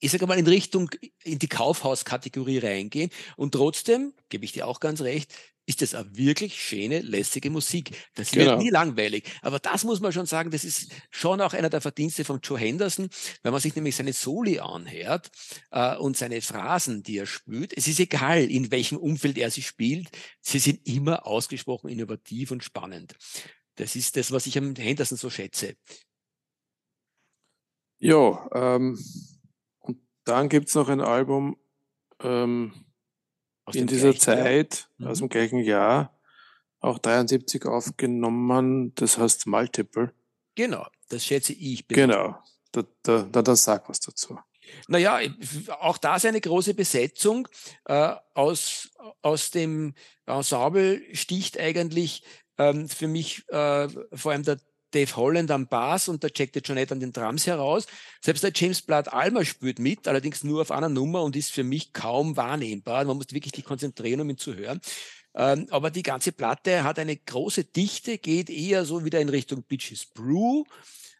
[0.00, 0.90] ich sage mal, in Richtung,
[1.24, 3.10] in die Kaufhauskategorie reingehen.
[3.36, 5.34] Und trotzdem, gebe ich dir auch ganz recht,
[5.68, 7.90] ist das eine wirklich schöne, lässige Musik.
[8.14, 8.52] Das genau.
[8.52, 9.24] wird nie langweilig.
[9.42, 12.58] Aber das muss man schon sagen, das ist schon auch einer der Verdienste von Joe
[12.58, 13.10] Henderson,
[13.42, 15.30] wenn man sich nämlich seine Soli anhört
[15.70, 17.76] äh, und seine Phrasen, die er spielt.
[17.76, 20.08] Es ist egal, in welchem Umfeld er sie spielt,
[20.40, 23.14] sie sind immer ausgesprochen innovativ und spannend.
[23.74, 25.76] Das ist das, was ich am Henderson so schätze.
[27.98, 28.98] Ja, ähm,
[30.24, 31.58] dann gibt es noch ein Album
[32.20, 32.72] ähm,
[33.74, 35.10] in dieser Zeit, Jahr?
[35.10, 35.24] aus mhm.
[35.24, 36.18] dem gleichen Jahr,
[36.80, 40.12] auch 73 aufgenommen, das heißt Multiple.
[40.54, 41.86] Genau, das schätze ich.
[41.88, 42.36] Genau,
[42.72, 44.38] da, da, da, da sag was dazu.
[44.86, 45.20] Naja,
[45.80, 47.48] auch da ist eine große Besetzung.
[47.86, 48.90] Äh, aus,
[49.22, 49.94] aus dem
[50.26, 52.22] Ensemble sticht eigentlich
[52.58, 54.58] ähm, für mich äh, vor allem der
[54.90, 57.86] Dave Holland am Bass und der Jack DeJohnette an den Drums heraus.
[58.22, 61.64] Selbst der James Blood Almer spielt mit, allerdings nur auf einer Nummer und ist für
[61.64, 63.04] mich kaum wahrnehmbar.
[63.04, 64.80] Man muss wirklich die konzentrieren, um ihn zu hören.
[65.34, 69.62] Ähm, aber die ganze Platte hat eine große Dichte, geht eher so wieder in Richtung
[69.62, 70.64] Bitches Brew,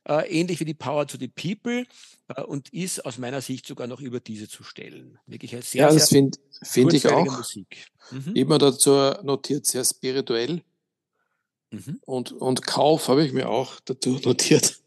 [0.04, 1.84] äh, ähnlich wie die Power to the People
[2.28, 5.18] äh, und ist aus meiner Sicht sogar noch über diese zu stellen.
[5.26, 7.24] Wirklich eine sehr, ja, das finde find ich auch.
[7.26, 7.86] Musik.
[8.10, 8.34] Mhm.
[8.34, 8.90] Immer dazu
[9.22, 10.62] notiert, sehr spirituell.
[11.70, 12.00] Mhm.
[12.04, 14.80] Und, und Kauf habe ich mir auch dazu notiert,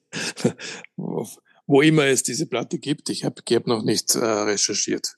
[1.67, 3.09] wo immer es diese Platte gibt.
[3.09, 5.15] Ich habe hab noch nicht äh, recherchiert.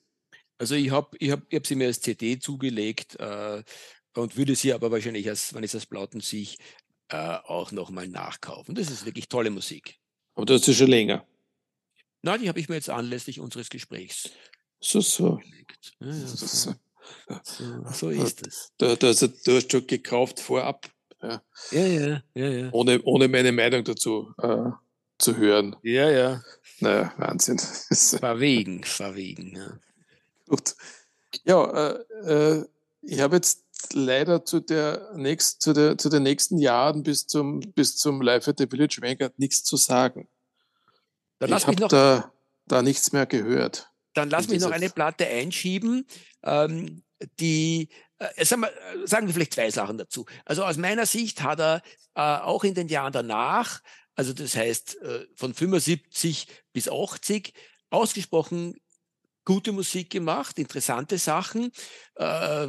[0.58, 3.62] Also ich habe ich hab, ich hab sie mir als CD zugelegt äh,
[4.14, 6.54] und würde sie aber wahrscheinlich, als, wenn ich es als Platten sehe,
[7.08, 8.74] äh, auch nochmal nachkaufen.
[8.74, 9.98] Das ist wirklich tolle Musik.
[10.34, 11.26] Aber du hast sie schon länger.
[12.22, 14.30] Nein, die habe ich mir jetzt anlässlich unseres Gesprächs.
[14.80, 15.40] So, so.
[16.00, 16.46] Ja, ja, so.
[16.46, 16.74] so.
[17.92, 18.72] so, ist es.
[18.78, 20.90] Du, du, hast, du hast schon gekauft vorab.
[21.24, 22.22] Ja, ja, ja.
[22.34, 22.68] ja, ja.
[22.72, 24.70] Ohne, ohne meine Meinung dazu äh,
[25.18, 25.76] zu hören.
[25.82, 26.42] Ja, ja.
[26.80, 27.58] Naja, Wahnsinn.
[28.18, 29.56] verwegen, verwegen.
[29.56, 29.78] Ja.
[30.48, 30.74] Gut.
[31.44, 32.64] Ja, äh, äh,
[33.02, 37.60] ich habe jetzt leider zu, der nächst, zu, der, zu den nächsten Jahren bis zum,
[37.60, 40.28] bis zum Live at the Village Vanguard nichts zu sagen.
[41.38, 42.32] Dann ich habe da,
[42.66, 43.90] da nichts mehr gehört.
[44.14, 46.06] Dann lass mich noch eine Platte einschieben,
[46.44, 47.02] ähm,
[47.40, 47.88] die,
[48.36, 50.26] äh, sagen, wir, sagen wir vielleicht zwei Sachen dazu.
[50.44, 51.82] Also aus meiner Sicht hat er
[52.14, 53.80] äh, auch in den Jahren danach,
[54.14, 57.52] also das heißt äh, von 75 bis 80,
[57.90, 58.74] ausgesprochen
[59.44, 61.70] gute Musik gemacht, interessante Sachen.
[62.16, 62.68] Äh,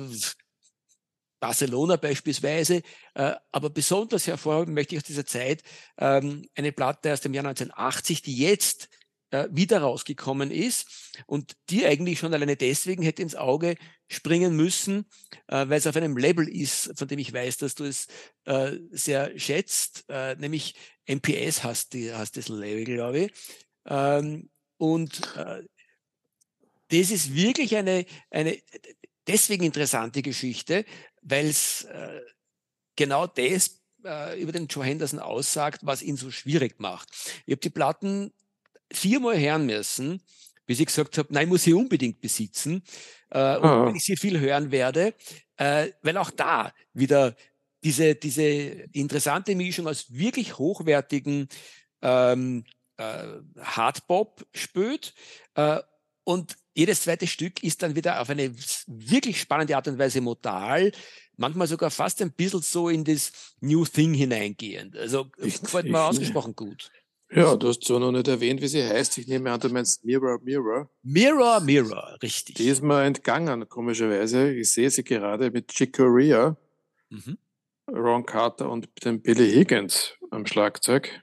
[1.40, 2.82] Barcelona beispielsweise,
[3.14, 5.62] äh, aber besonders hervorheben möchte ich aus dieser Zeit
[5.98, 8.90] ähm, eine Platte aus dem Jahr 1980, die jetzt
[9.36, 13.76] äh, wieder rausgekommen ist und die eigentlich schon alleine deswegen hätte ins Auge
[14.08, 15.06] springen müssen,
[15.48, 18.08] äh, weil es auf einem Label ist, von dem ich weiß, dass du es
[18.46, 20.76] äh, sehr schätzt, äh, nämlich
[21.08, 23.34] MPS hast, die, hast das Label, glaube ich.
[23.86, 25.64] Ähm, und äh,
[26.90, 28.60] das ist wirklich eine, eine
[29.28, 30.86] deswegen interessante Geschichte,
[31.22, 32.22] weil es äh,
[32.96, 37.10] genau das äh, über den Joe Henderson aussagt, was ihn so schwierig macht.
[37.46, 38.32] Ich habe die Platten
[38.92, 40.22] viermal hören müssen,
[40.66, 42.84] bis ich gesagt habe, nein, muss ich unbedingt besitzen.
[43.30, 43.86] Äh, und ah.
[43.86, 45.14] wenn ich sie viel hören werde,
[45.58, 47.36] äh, weil auch da wieder
[47.84, 51.48] diese, diese interessante Mischung aus wirklich hochwertigen
[52.02, 52.64] ähm,
[52.98, 53.26] äh,
[53.60, 55.14] Hardbop spürt
[55.56, 55.80] äh,
[56.24, 58.54] und jedes zweite Stück ist dann wieder auf eine
[58.88, 60.92] wirklich spannende Art und Weise modal,
[61.38, 64.98] manchmal sogar fast ein bisschen so in das New Thing hineingehend.
[64.98, 66.92] Also ich, gefällt mir ausgesprochen gut.
[67.36, 69.18] Ja, du hast zwar noch nicht erwähnt, wie sie heißt.
[69.18, 70.90] Ich nehme an, du meinst Mirror, Mirror.
[71.04, 72.56] Mirror, Mirror, richtig.
[72.56, 74.54] Die ist mir entgangen, komischerweise.
[74.54, 76.56] Ich sehe sie gerade mit Chick Corea,
[77.10, 77.38] mhm.
[77.92, 81.22] Ron Carter und dem Billy Higgins am Schlagzeug.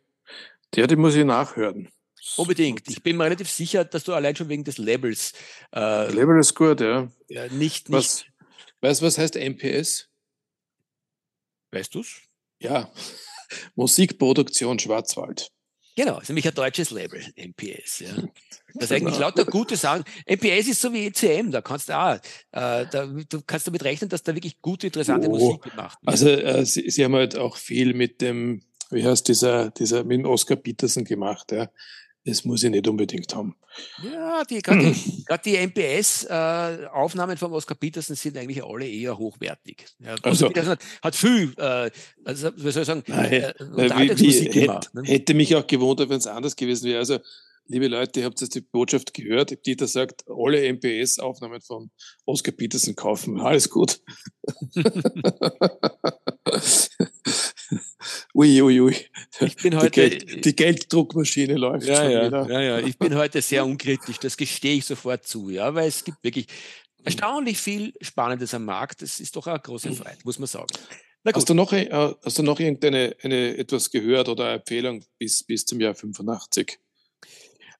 [0.74, 1.88] Der, die muss ich nachhören.
[2.36, 2.88] Unbedingt.
[2.90, 5.32] Ich bin mir relativ sicher, dass du allein schon wegen des Labels.
[5.74, 7.10] Äh, Label ist gut, ja.
[7.28, 7.90] ja nicht, nicht.
[7.90, 8.24] Was,
[8.82, 10.08] weißt du, was heißt MPS?
[11.70, 12.20] Weißt du's?
[12.60, 12.92] Ja.
[13.74, 15.50] Musikproduktion Schwarzwald.
[15.94, 18.00] Genau, ist nämlich ein deutsches Label, MPS.
[18.00, 18.08] Ja.
[18.74, 19.26] Das ist eigentlich genau.
[19.26, 20.04] lauter gute Sachen.
[20.26, 24.08] MPS ist so wie ECM, da kannst du auch, äh, da, du kannst damit rechnen,
[24.08, 26.10] dass da wirklich gute, interessante oh, Musik gemacht wird.
[26.10, 30.20] Also äh, sie, sie, haben halt auch viel mit dem, wie heißt dieser, dieser mit
[30.20, 31.68] dem Oscar Peterson gemacht, ja
[32.24, 33.56] das muss ich nicht unbedingt haben.
[34.02, 39.86] Ja, die, gerade die, die MPS-Aufnahmen äh, von Oscar Peterson sind eigentlich alle eher hochwertig.
[39.98, 41.90] Ja, also, Peterson hat, hat viel, äh,
[42.24, 44.86] also, wie soll ich sagen, nein, äh, wie, wie, gemacht.
[44.86, 45.08] Hätte, ne?
[45.08, 47.00] hätte mich auch gewundert, wenn es anders gewesen wäre.
[47.00, 47.18] Also,
[47.66, 49.66] liebe Leute, ihr habt jetzt die Botschaft gehört.
[49.66, 51.90] Dieter sagt, alle MPS-Aufnahmen von
[52.24, 53.40] Oscar Peterson kaufen.
[53.40, 54.00] Alles gut.
[58.34, 58.96] ui, ui, ui.
[59.40, 62.50] Ich bin heute, die, Geld, die Gelddruckmaschine läuft ja, schon ja, wieder.
[62.50, 66.04] Ja, ja, ich bin heute sehr unkritisch, das gestehe ich sofort zu, ja, weil es
[66.04, 66.46] gibt wirklich
[67.04, 69.02] erstaunlich viel Spannendes am Markt.
[69.02, 69.92] Das ist doch eine große.
[69.92, 70.72] Freiheit, muss man sagen.
[71.24, 71.88] Hast du noch, äh,
[72.24, 76.78] hast du noch irgendeine eine, etwas gehört oder eine Empfehlung bis, bis zum Jahr 85?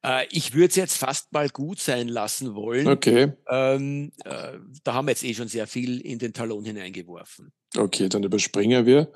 [0.04, 2.88] Äh, ich würde es jetzt fast mal gut sein lassen wollen.
[2.88, 3.32] Okay.
[3.48, 7.52] Ähm, äh, da haben wir jetzt eh schon sehr viel in den Talon hineingeworfen.
[7.76, 9.12] Okay, dann überspringen wir.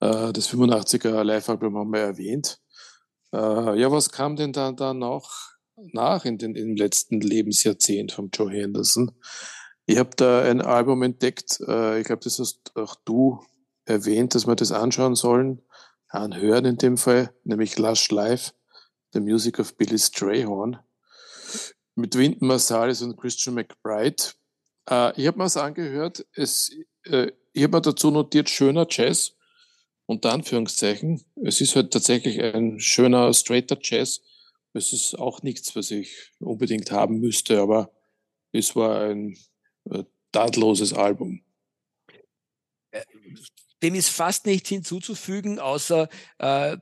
[0.00, 2.58] Äh, das 85er Live-Album haben wir erwähnt.
[3.32, 5.52] Äh, ja, was kam denn da, da noch?
[5.92, 9.12] nach in den, im letzten Lebensjahrzehnt von Joe Henderson.
[9.86, 13.40] Ich habe da ein Album entdeckt, äh, ich glaube, das hast auch du
[13.84, 15.60] erwähnt, dass wir das anschauen sollen,
[16.08, 18.52] anhören in dem Fall, nämlich Lush Life,
[19.12, 20.78] The Music of Billy Strayhorn,
[21.94, 24.22] mit Wynton Marsalis und Christian McBride.
[24.88, 26.70] Äh, ich habe mir das angehört, es,
[27.04, 29.36] äh, ich habe mir dazu notiert, schöner Jazz,
[30.06, 31.24] unter Anführungszeichen.
[31.44, 34.20] Es ist halt tatsächlich ein schöner, straighter Jazz.
[34.72, 37.92] Es ist auch nichts, was ich unbedingt haben müsste, aber
[38.52, 39.36] es war ein
[39.90, 41.44] äh, Album.
[42.90, 43.04] Äh,
[43.82, 46.78] dem ist fast nichts hinzuzufügen, außer äh,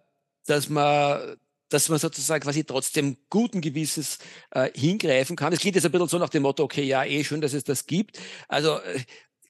[0.46, 1.36] dass man
[1.70, 4.18] dass man sozusagen quasi trotzdem guten Gewisses
[4.50, 5.52] äh, hingreifen kann.
[5.52, 7.64] Es klingt jetzt ein bisschen so nach dem Motto, okay, ja, eh schön, dass es
[7.64, 8.18] das gibt.
[8.48, 9.00] Also äh,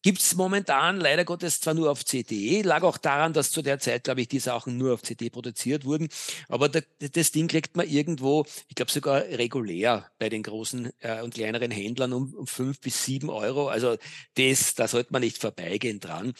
[0.02, 3.78] Gibt es momentan leider Gottes zwar nur auf CD, lag auch daran, dass zu der
[3.80, 6.08] Zeit, glaube ich, die Sachen nur auf CD produziert wurden,
[6.48, 11.20] aber da, das Ding kriegt man irgendwo, ich glaube sogar regulär bei den großen äh,
[11.20, 13.68] und kleineren Händlern um, um fünf bis sieben Euro.
[13.68, 13.98] Also
[14.36, 16.32] das, da sollte man nicht vorbeigehen dran.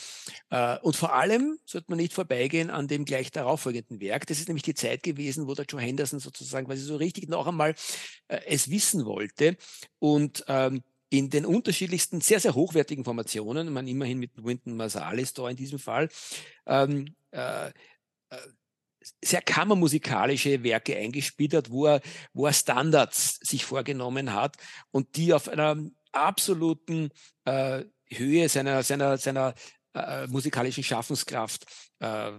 [0.49, 4.27] Äh, und vor allem sollte man nicht vorbeigehen an dem gleich darauffolgenden Werk.
[4.27, 7.47] Das ist nämlich die Zeit gewesen, wo der Joe Henderson sozusagen quasi so richtig noch
[7.47, 7.75] einmal
[8.29, 9.57] äh, es wissen wollte
[9.99, 15.49] und ähm, in den unterschiedlichsten, sehr, sehr hochwertigen Formationen, man immerhin mit Winton Marsalis da
[15.49, 16.09] in diesem Fall,
[16.67, 17.73] ähm, äh, äh,
[19.23, 22.01] sehr kammermusikalische Werke eingespielt hat, wo er,
[22.33, 24.57] wo er Standards sich vorgenommen hat
[24.93, 25.77] und die auf einer
[26.13, 27.11] absoluten
[27.45, 29.55] äh, Höhe seiner, seiner, seiner
[29.95, 31.67] äh, musikalischen Schaffenskraft
[31.99, 32.33] äh,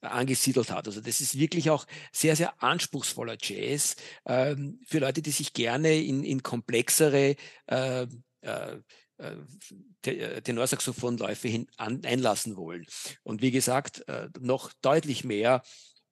[0.00, 0.86] angesiedelt hat.
[0.86, 6.00] Also das ist wirklich auch sehr, sehr anspruchsvoller Jazz äh, für Leute, die sich gerne
[6.00, 8.06] in, in komplexere äh,
[8.42, 8.76] äh,
[9.18, 12.86] äh Tenorsaxophonläufe hin einlassen wollen.
[13.22, 15.62] Und wie gesagt, äh, noch deutlich mehr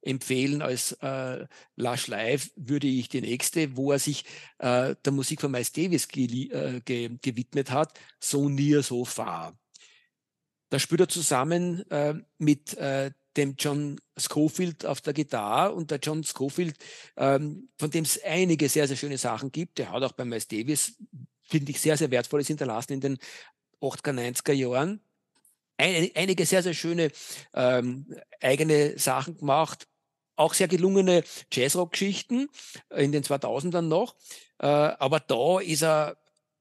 [0.02, 4.24] empfehlen als äh, Lush Live würde ich die nächste, wo er sich
[4.58, 9.56] äh, der Musik von Miles Davis ge äh, ge gewidmet hat, So Near So Far.
[10.70, 15.98] Da spielt er zusammen äh, mit äh, dem John Schofield auf der Gitarre und der
[15.98, 16.76] John Schofield,
[17.16, 19.78] ähm, von dem es einige sehr, sehr schöne Sachen gibt.
[19.78, 20.96] Der hat auch bei Miles Davis,
[21.42, 23.18] finde ich, sehr, sehr wertvolles hinterlassen in den
[23.80, 25.00] 80er, 90er Jahren.
[25.76, 27.12] Ein, einige sehr, sehr schöne
[27.54, 29.86] ähm, eigene Sachen gemacht.
[30.34, 32.48] Auch sehr gelungene Jazzrock-Geschichten
[32.90, 34.16] in den 2000ern noch.
[34.58, 36.16] Äh, aber da ist er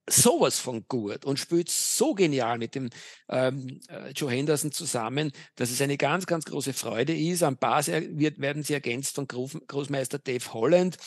[0.09, 2.89] sowas von gut und spielt so genial mit dem
[3.29, 7.43] ähm, äh, Joe Henderson zusammen, dass es eine ganz, ganz große Freude ist.
[7.43, 10.97] Am Bass wird, werden sie ergänzt von Großmeister Dave Holland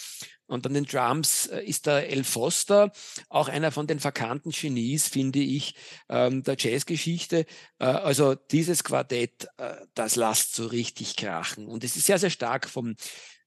[0.50, 2.92] und an den Drums äh, ist der El Foster,
[3.28, 5.76] auch einer von den verkannten Genies, finde ich,
[6.08, 7.46] ähm, der Jazzgeschichte.
[7.78, 11.68] Äh, also dieses Quartett, äh, das lasst so richtig krachen.
[11.68, 12.96] Und es ist sehr, sehr stark vom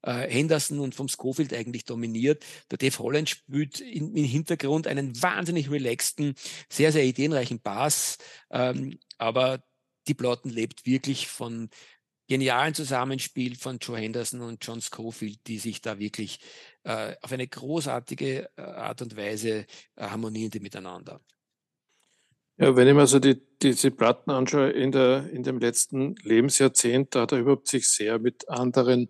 [0.03, 2.45] äh, Henderson und vom Schofield eigentlich dominiert.
[2.71, 6.35] Der Dave Holland spielt im Hintergrund einen wahnsinnig relaxten,
[6.69, 8.17] sehr, sehr ideenreichen Bass.
[8.51, 9.63] Ähm, aber
[10.07, 11.69] die Plotten lebt wirklich von
[12.27, 16.39] genialen Zusammenspiel von Joe Henderson und John Schofield, die sich da wirklich
[16.83, 21.21] äh, auf eine großartige äh, Art und Weise äh, harmonieren die miteinander.
[22.57, 27.15] Ja, wenn ich mir so die, diese Platten anschaue in, der, in dem letzten Lebensjahrzehnt,
[27.15, 29.09] da hat er überhaupt sich sehr mit anderen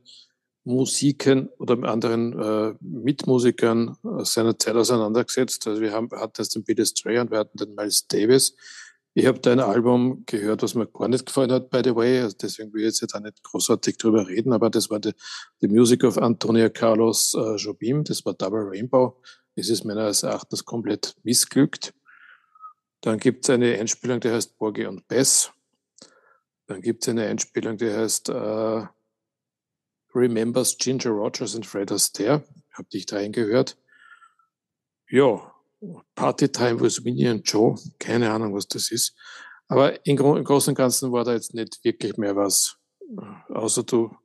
[0.66, 5.68] Musiken oder anderen äh, Mitmusikern seiner Zeit auseinandergesetzt.
[5.68, 8.56] Also wir haben, hatten jetzt den Peter Stray und wir hatten den Miles Davis.
[9.16, 12.22] Ich habe da ein Album gehört, was mir gar nicht gefallen hat, by the way.
[12.22, 15.14] Also deswegen will ich jetzt auch nicht großartig drüber reden, aber das war die,
[15.62, 18.04] Music of Antonia Carlos äh, Jobim.
[18.04, 19.22] Das war Double Rainbow.
[19.56, 21.94] Es ist meines Erachtens komplett missglückt.
[23.02, 25.52] Dann gibt es eine Einspielung, die heißt Borge und Bess.
[26.66, 28.86] Dann gibt es eine Einspielung, die heißt äh,
[30.16, 32.44] Remembers Ginger Rogers und Fred Astaire.
[32.74, 33.78] Hab dich da reingehört.
[35.10, 35.54] Ja,
[36.16, 37.76] Party Time with Winnie und Joe.
[38.00, 39.16] Keine Ahnung, was das ist.
[39.68, 42.78] Aber im Großen und Ganzen war da jetzt nicht wirklich mehr was.
[43.50, 44.16] Außer du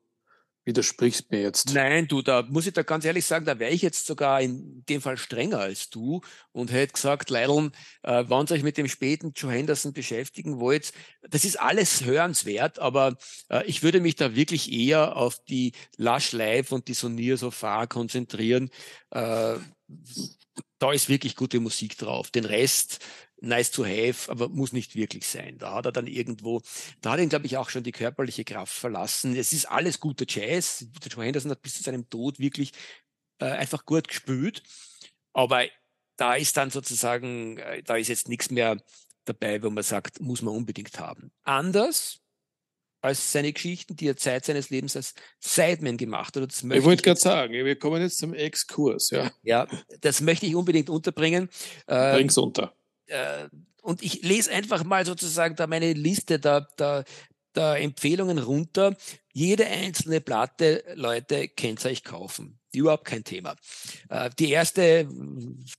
[0.69, 1.73] widersprichst mir jetzt.
[1.73, 4.85] Nein, du, da muss ich da ganz ehrlich sagen, da wäre ich jetzt sogar in
[4.89, 6.21] dem Fall strenger als du
[6.53, 10.93] und hätte gesagt, Leideln, äh, wenn ihr euch mit dem späten Joe Henderson beschäftigen wollt,
[11.23, 13.17] das ist alles hörenswert, aber
[13.49, 17.51] äh, ich würde mich da wirklich eher auf die Lush Live und die Sonier so
[17.51, 18.71] far konzentrieren.
[19.11, 19.55] Äh,
[20.79, 22.31] da ist wirklich gute Musik drauf.
[22.31, 23.01] Den Rest,
[23.41, 25.59] nice to have, aber muss nicht wirklich sein.
[25.59, 26.61] Da hat er dann irgendwo,
[27.01, 29.37] da hat ihn, glaube ich, auch schon die körperliche Kraft verlassen.
[29.37, 30.87] Es ist alles guter Jazz.
[31.05, 32.73] Der Joe Henderson hat bis zu seinem Tod wirklich
[33.39, 34.63] äh, einfach gut gespült.
[35.33, 35.65] Aber
[36.17, 38.77] da ist dann sozusagen, äh, da ist jetzt nichts mehr
[39.25, 41.31] dabei, wo man sagt, muss man unbedingt haben.
[41.45, 42.21] Anders
[43.01, 46.53] als seine Geschichten, die er Zeit seines Lebens als Sideman gemacht hat.
[46.53, 49.11] ich wollte gerade sagen, wir kommen jetzt zum Exkurs.
[49.11, 49.69] Ja, ja
[50.01, 51.49] das möchte ich unbedingt unterbringen.
[51.87, 52.75] Bring's ähm, unter.
[53.09, 53.49] Äh,
[53.83, 57.05] und ich lese einfach mal sozusagen da meine Liste der, der,
[57.55, 58.97] der Empfehlungen runter.
[59.33, 62.59] Jede einzelne Platte, Leute, könnt ihr euch kaufen.
[62.75, 63.57] Überhaupt kein Thema.
[64.11, 65.09] Äh, die erste,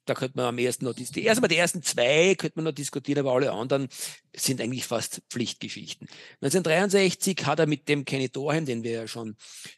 [0.06, 3.20] da könnte man am ersten noch die erste, die ersten zwei könnte man noch diskutieren,
[3.20, 3.90] aber alle anderen
[4.36, 6.08] sind eigentlich fast Pflichtgeschichten.
[6.42, 9.36] 1963 hat er mit dem Kenny Dorheim, den wir ja schon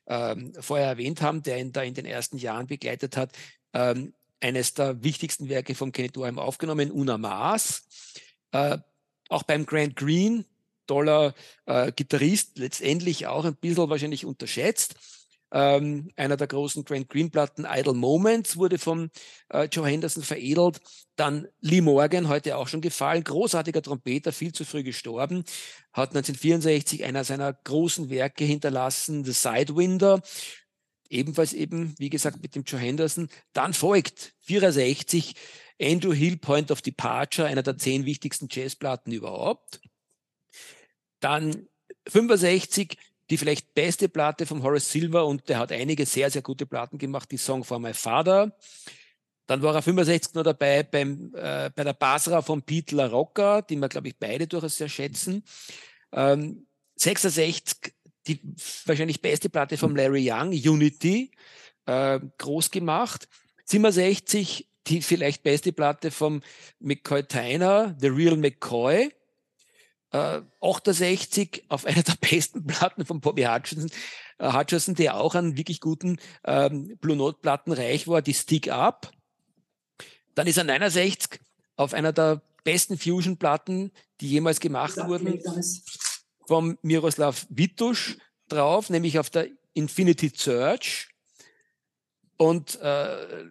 [0.08, 3.34] ähm, vorher erwähnt haben, der ihn da in den ersten Jahren begleitet hat,
[3.74, 7.88] ähm, eines der wichtigsten Werke von Kenny Dorheim aufgenommen, Una Maas.
[8.52, 8.80] Äh,
[9.30, 10.46] auch beim Grant Green,
[10.88, 11.34] toller
[11.66, 14.96] äh, Gitarrist, letztendlich auch ein bisschen wahrscheinlich unterschätzt.
[15.54, 19.12] Ähm, einer der großen Grant Green Platten, Idle Moments, wurde von
[19.50, 20.80] äh, Joe Henderson veredelt.
[21.18, 25.44] Dann Lee Morgan, heute auch schon gefallen, großartiger Trompeter, viel zu früh gestorben,
[25.92, 30.22] hat 1964 einer seiner großen Werke hinterlassen, The Sidewinder
[31.12, 33.30] ebenfalls eben, wie gesagt, mit dem Joe Henderson.
[33.54, 35.36] Dann folgt 64
[35.82, 39.82] Andrew Hill Point of Departure, einer der zehn wichtigsten Jazzplatten überhaupt.
[41.20, 41.68] Dann
[42.08, 42.98] 65
[43.32, 46.98] die vielleicht beste Platte von Horace Silver und der hat einige sehr, sehr gute Platten
[46.98, 48.58] gemacht, die Song for My Father.
[49.48, 53.62] Dann war er 65 noch dabei beim, äh, bei der Basra von Pete La Rocca,
[53.62, 55.44] die wir, glaube ich, beide durchaus sehr schätzen.
[56.12, 57.94] Ähm, 66
[58.28, 58.40] die
[58.86, 61.32] wahrscheinlich beste Platte von Larry Young, Unity,
[61.86, 63.28] äh, groß gemacht.
[63.66, 66.42] 67, die vielleicht beste Platte vom
[66.80, 69.12] McCoy Tyner, The Real McCoy.
[70.12, 73.90] Äh, 68 auf einer der besten Platten von Bobby Hutchinson,
[74.40, 78.70] äh, Hutchinson, der auch an wirklich guten ähm, Blue Note Platten reich war, die Stick
[78.70, 79.12] Up.
[80.36, 81.40] Dann ist er 69
[81.78, 85.42] auf einer der besten Fusion Platten, die jemals gemacht wurden
[86.52, 88.18] vom Miroslav Witusch
[88.50, 91.08] drauf, nämlich auf der Infinity Search.
[92.36, 93.46] Und äh, äh,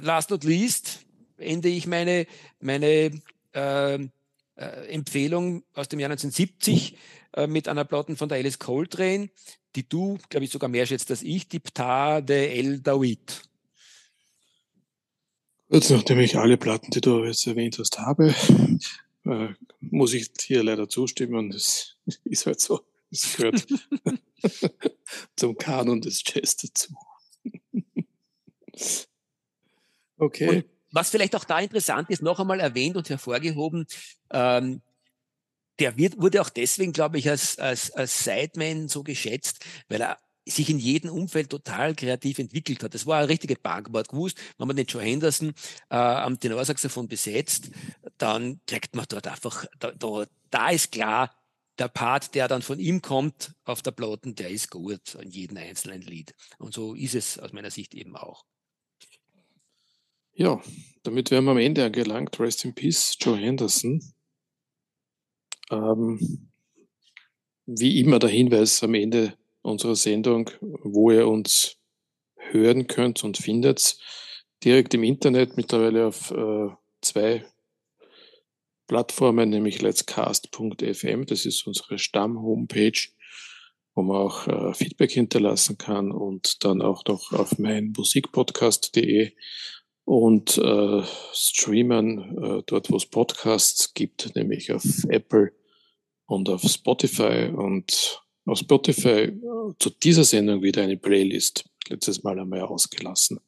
[0.00, 1.00] last not least
[1.36, 2.26] ende ich meine,
[2.58, 3.10] meine
[3.52, 4.08] äh, äh,
[4.56, 6.96] Empfehlung aus dem Jahr 1970
[7.34, 9.28] äh, mit einer Platte von der Alice Coltrane,
[9.76, 13.42] die du, glaube ich, sogar mehr schätzt als ich, die Ptar de El Dawid.
[15.68, 18.34] Jetzt, nachdem ich alle Platten, die du jetzt erwähnt hast, habe,
[19.24, 19.48] äh,
[19.80, 21.50] muss ich hier leider zustimmen.
[21.50, 22.80] Das ist halt so.
[23.10, 23.66] Es gehört
[25.36, 26.94] zum Kanon des Jazz dazu.
[30.18, 30.48] okay.
[30.48, 33.86] Und was vielleicht auch da interessant ist, noch einmal erwähnt und hervorgehoben,
[34.30, 34.80] ähm,
[35.78, 40.18] der wird, wurde auch deswegen, glaube ich, als, als, als Sideman so geschätzt, weil er
[40.50, 42.94] sich in jedem Umfeld total kreativ entwickelt hat.
[42.94, 45.54] Das war eine richtige hat gewusst, wenn man den Joe Henderson
[45.90, 47.70] äh, am Tenorsaxophon besetzt,
[48.18, 51.34] dann kriegt man dort einfach, da, da, da ist klar,
[51.78, 55.56] der Part, der dann von ihm kommt auf der Platten, der ist gut an jedem
[55.56, 56.34] einzelnen Lied.
[56.58, 58.44] Und so ist es aus meiner Sicht eben auch.
[60.32, 60.62] Ja,
[61.02, 62.38] damit wären wir am Ende angelangt.
[62.38, 64.00] Rest in Peace, Joe Henderson.
[65.70, 66.50] Ähm,
[67.66, 71.76] wie immer der Hinweis am Ende unserer Sendung, wo ihr uns
[72.36, 73.98] hören könnt und findet.
[74.64, 76.68] Direkt im Internet, mittlerweile auf äh,
[77.00, 77.44] zwei
[78.86, 81.26] Plattformen, nämlich letscast.fm.
[81.26, 83.08] Das ist unsere Stamm-Homepage,
[83.94, 89.32] wo man auch äh, Feedback hinterlassen kann und dann auch noch auf meinmusikpodcast.de
[90.04, 91.02] und äh,
[91.32, 95.52] streamen äh, dort, wo es Podcasts gibt, nämlich auf Apple
[96.26, 101.64] und auf Spotify und auf Spotify äh, zu dieser Sendung wieder eine Playlist.
[101.88, 103.40] Letztes Mal einmal ausgelassen.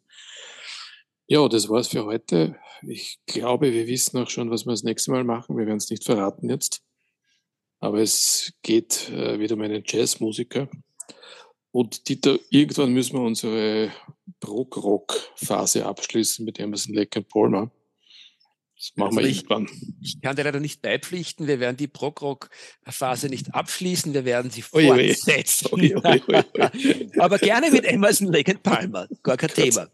[1.27, 2.57] Ja, das war's für heute.
[2.83, 5.57] Ich glaube, wir wissen auch schon, was wir das nächste Mal machen.
[5.57, 6.83] Wir werden es nicht verraten jetzt.
[7.81, 10.69] Aber es geht äh, wieder um einen Jazzmusiker.
[11.71, 13.93] Und Dieter, irgendwann müssen wir unsere
[14.41, 17.71] Prog-Rock-Phase abschließen mit Emerson Lake and Palmer.
[18.83, 19.69] Das machen also wir irgendwann.
[20.01, 21.47] Ich kann dir leider nicht beipflichten.
[21.47, 24.13] Wir werden die Prog-Rock-Phase nicht abschließen.
[24.13, 25.69] Wir werden sie fortsetzen.
[25.71, 29.07] Ui, ui, ui, Aber gerne mit Emerson, Lake and Palmer.
[29.23, 29.89] Gar kein Thema.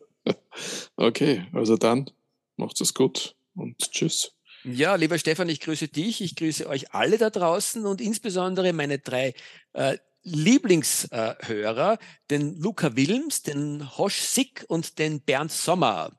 [0.97, 2.11] Okay, also dann
[2.57, 4.33] macht es gut und tschüss.
[4.65, 8.99] Ja, lieber Stefan, ich grüße dich, ich grüße euch alle da draußen und insbesondere meine
[8.99, 9.35] drei
[9.75, 11.99] äh, Lieblingshörer,
[12.31, 16.19] den Luca Wilms, den Hosch Sick und den Bernd Sommer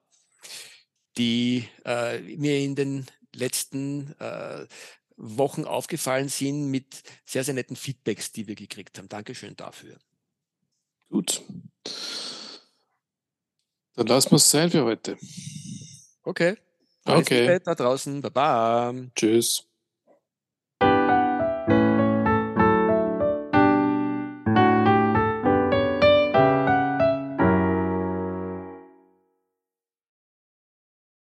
[1.20, 3.06] die äh, mir in den
[3.36, 4.66] letzten äh,
[5.18, 9.10] Wochen aufgefallen sind mit sehr, sehr netten Feedbacks, die wir gekriegt haben.
[9.10, 9.98] Dankeschön dafür.
[11.10, 11.44] Gut.
[13.96, 15.18] Dann lassen wir es sein für heute.
[16.24, 16.56] Okay.
[17.04, 17.60] Alles okay.
[17.64, 18.22] da draußen.
[18.22, 18.94] Baba.
[19.16, 19.69] Tschüss.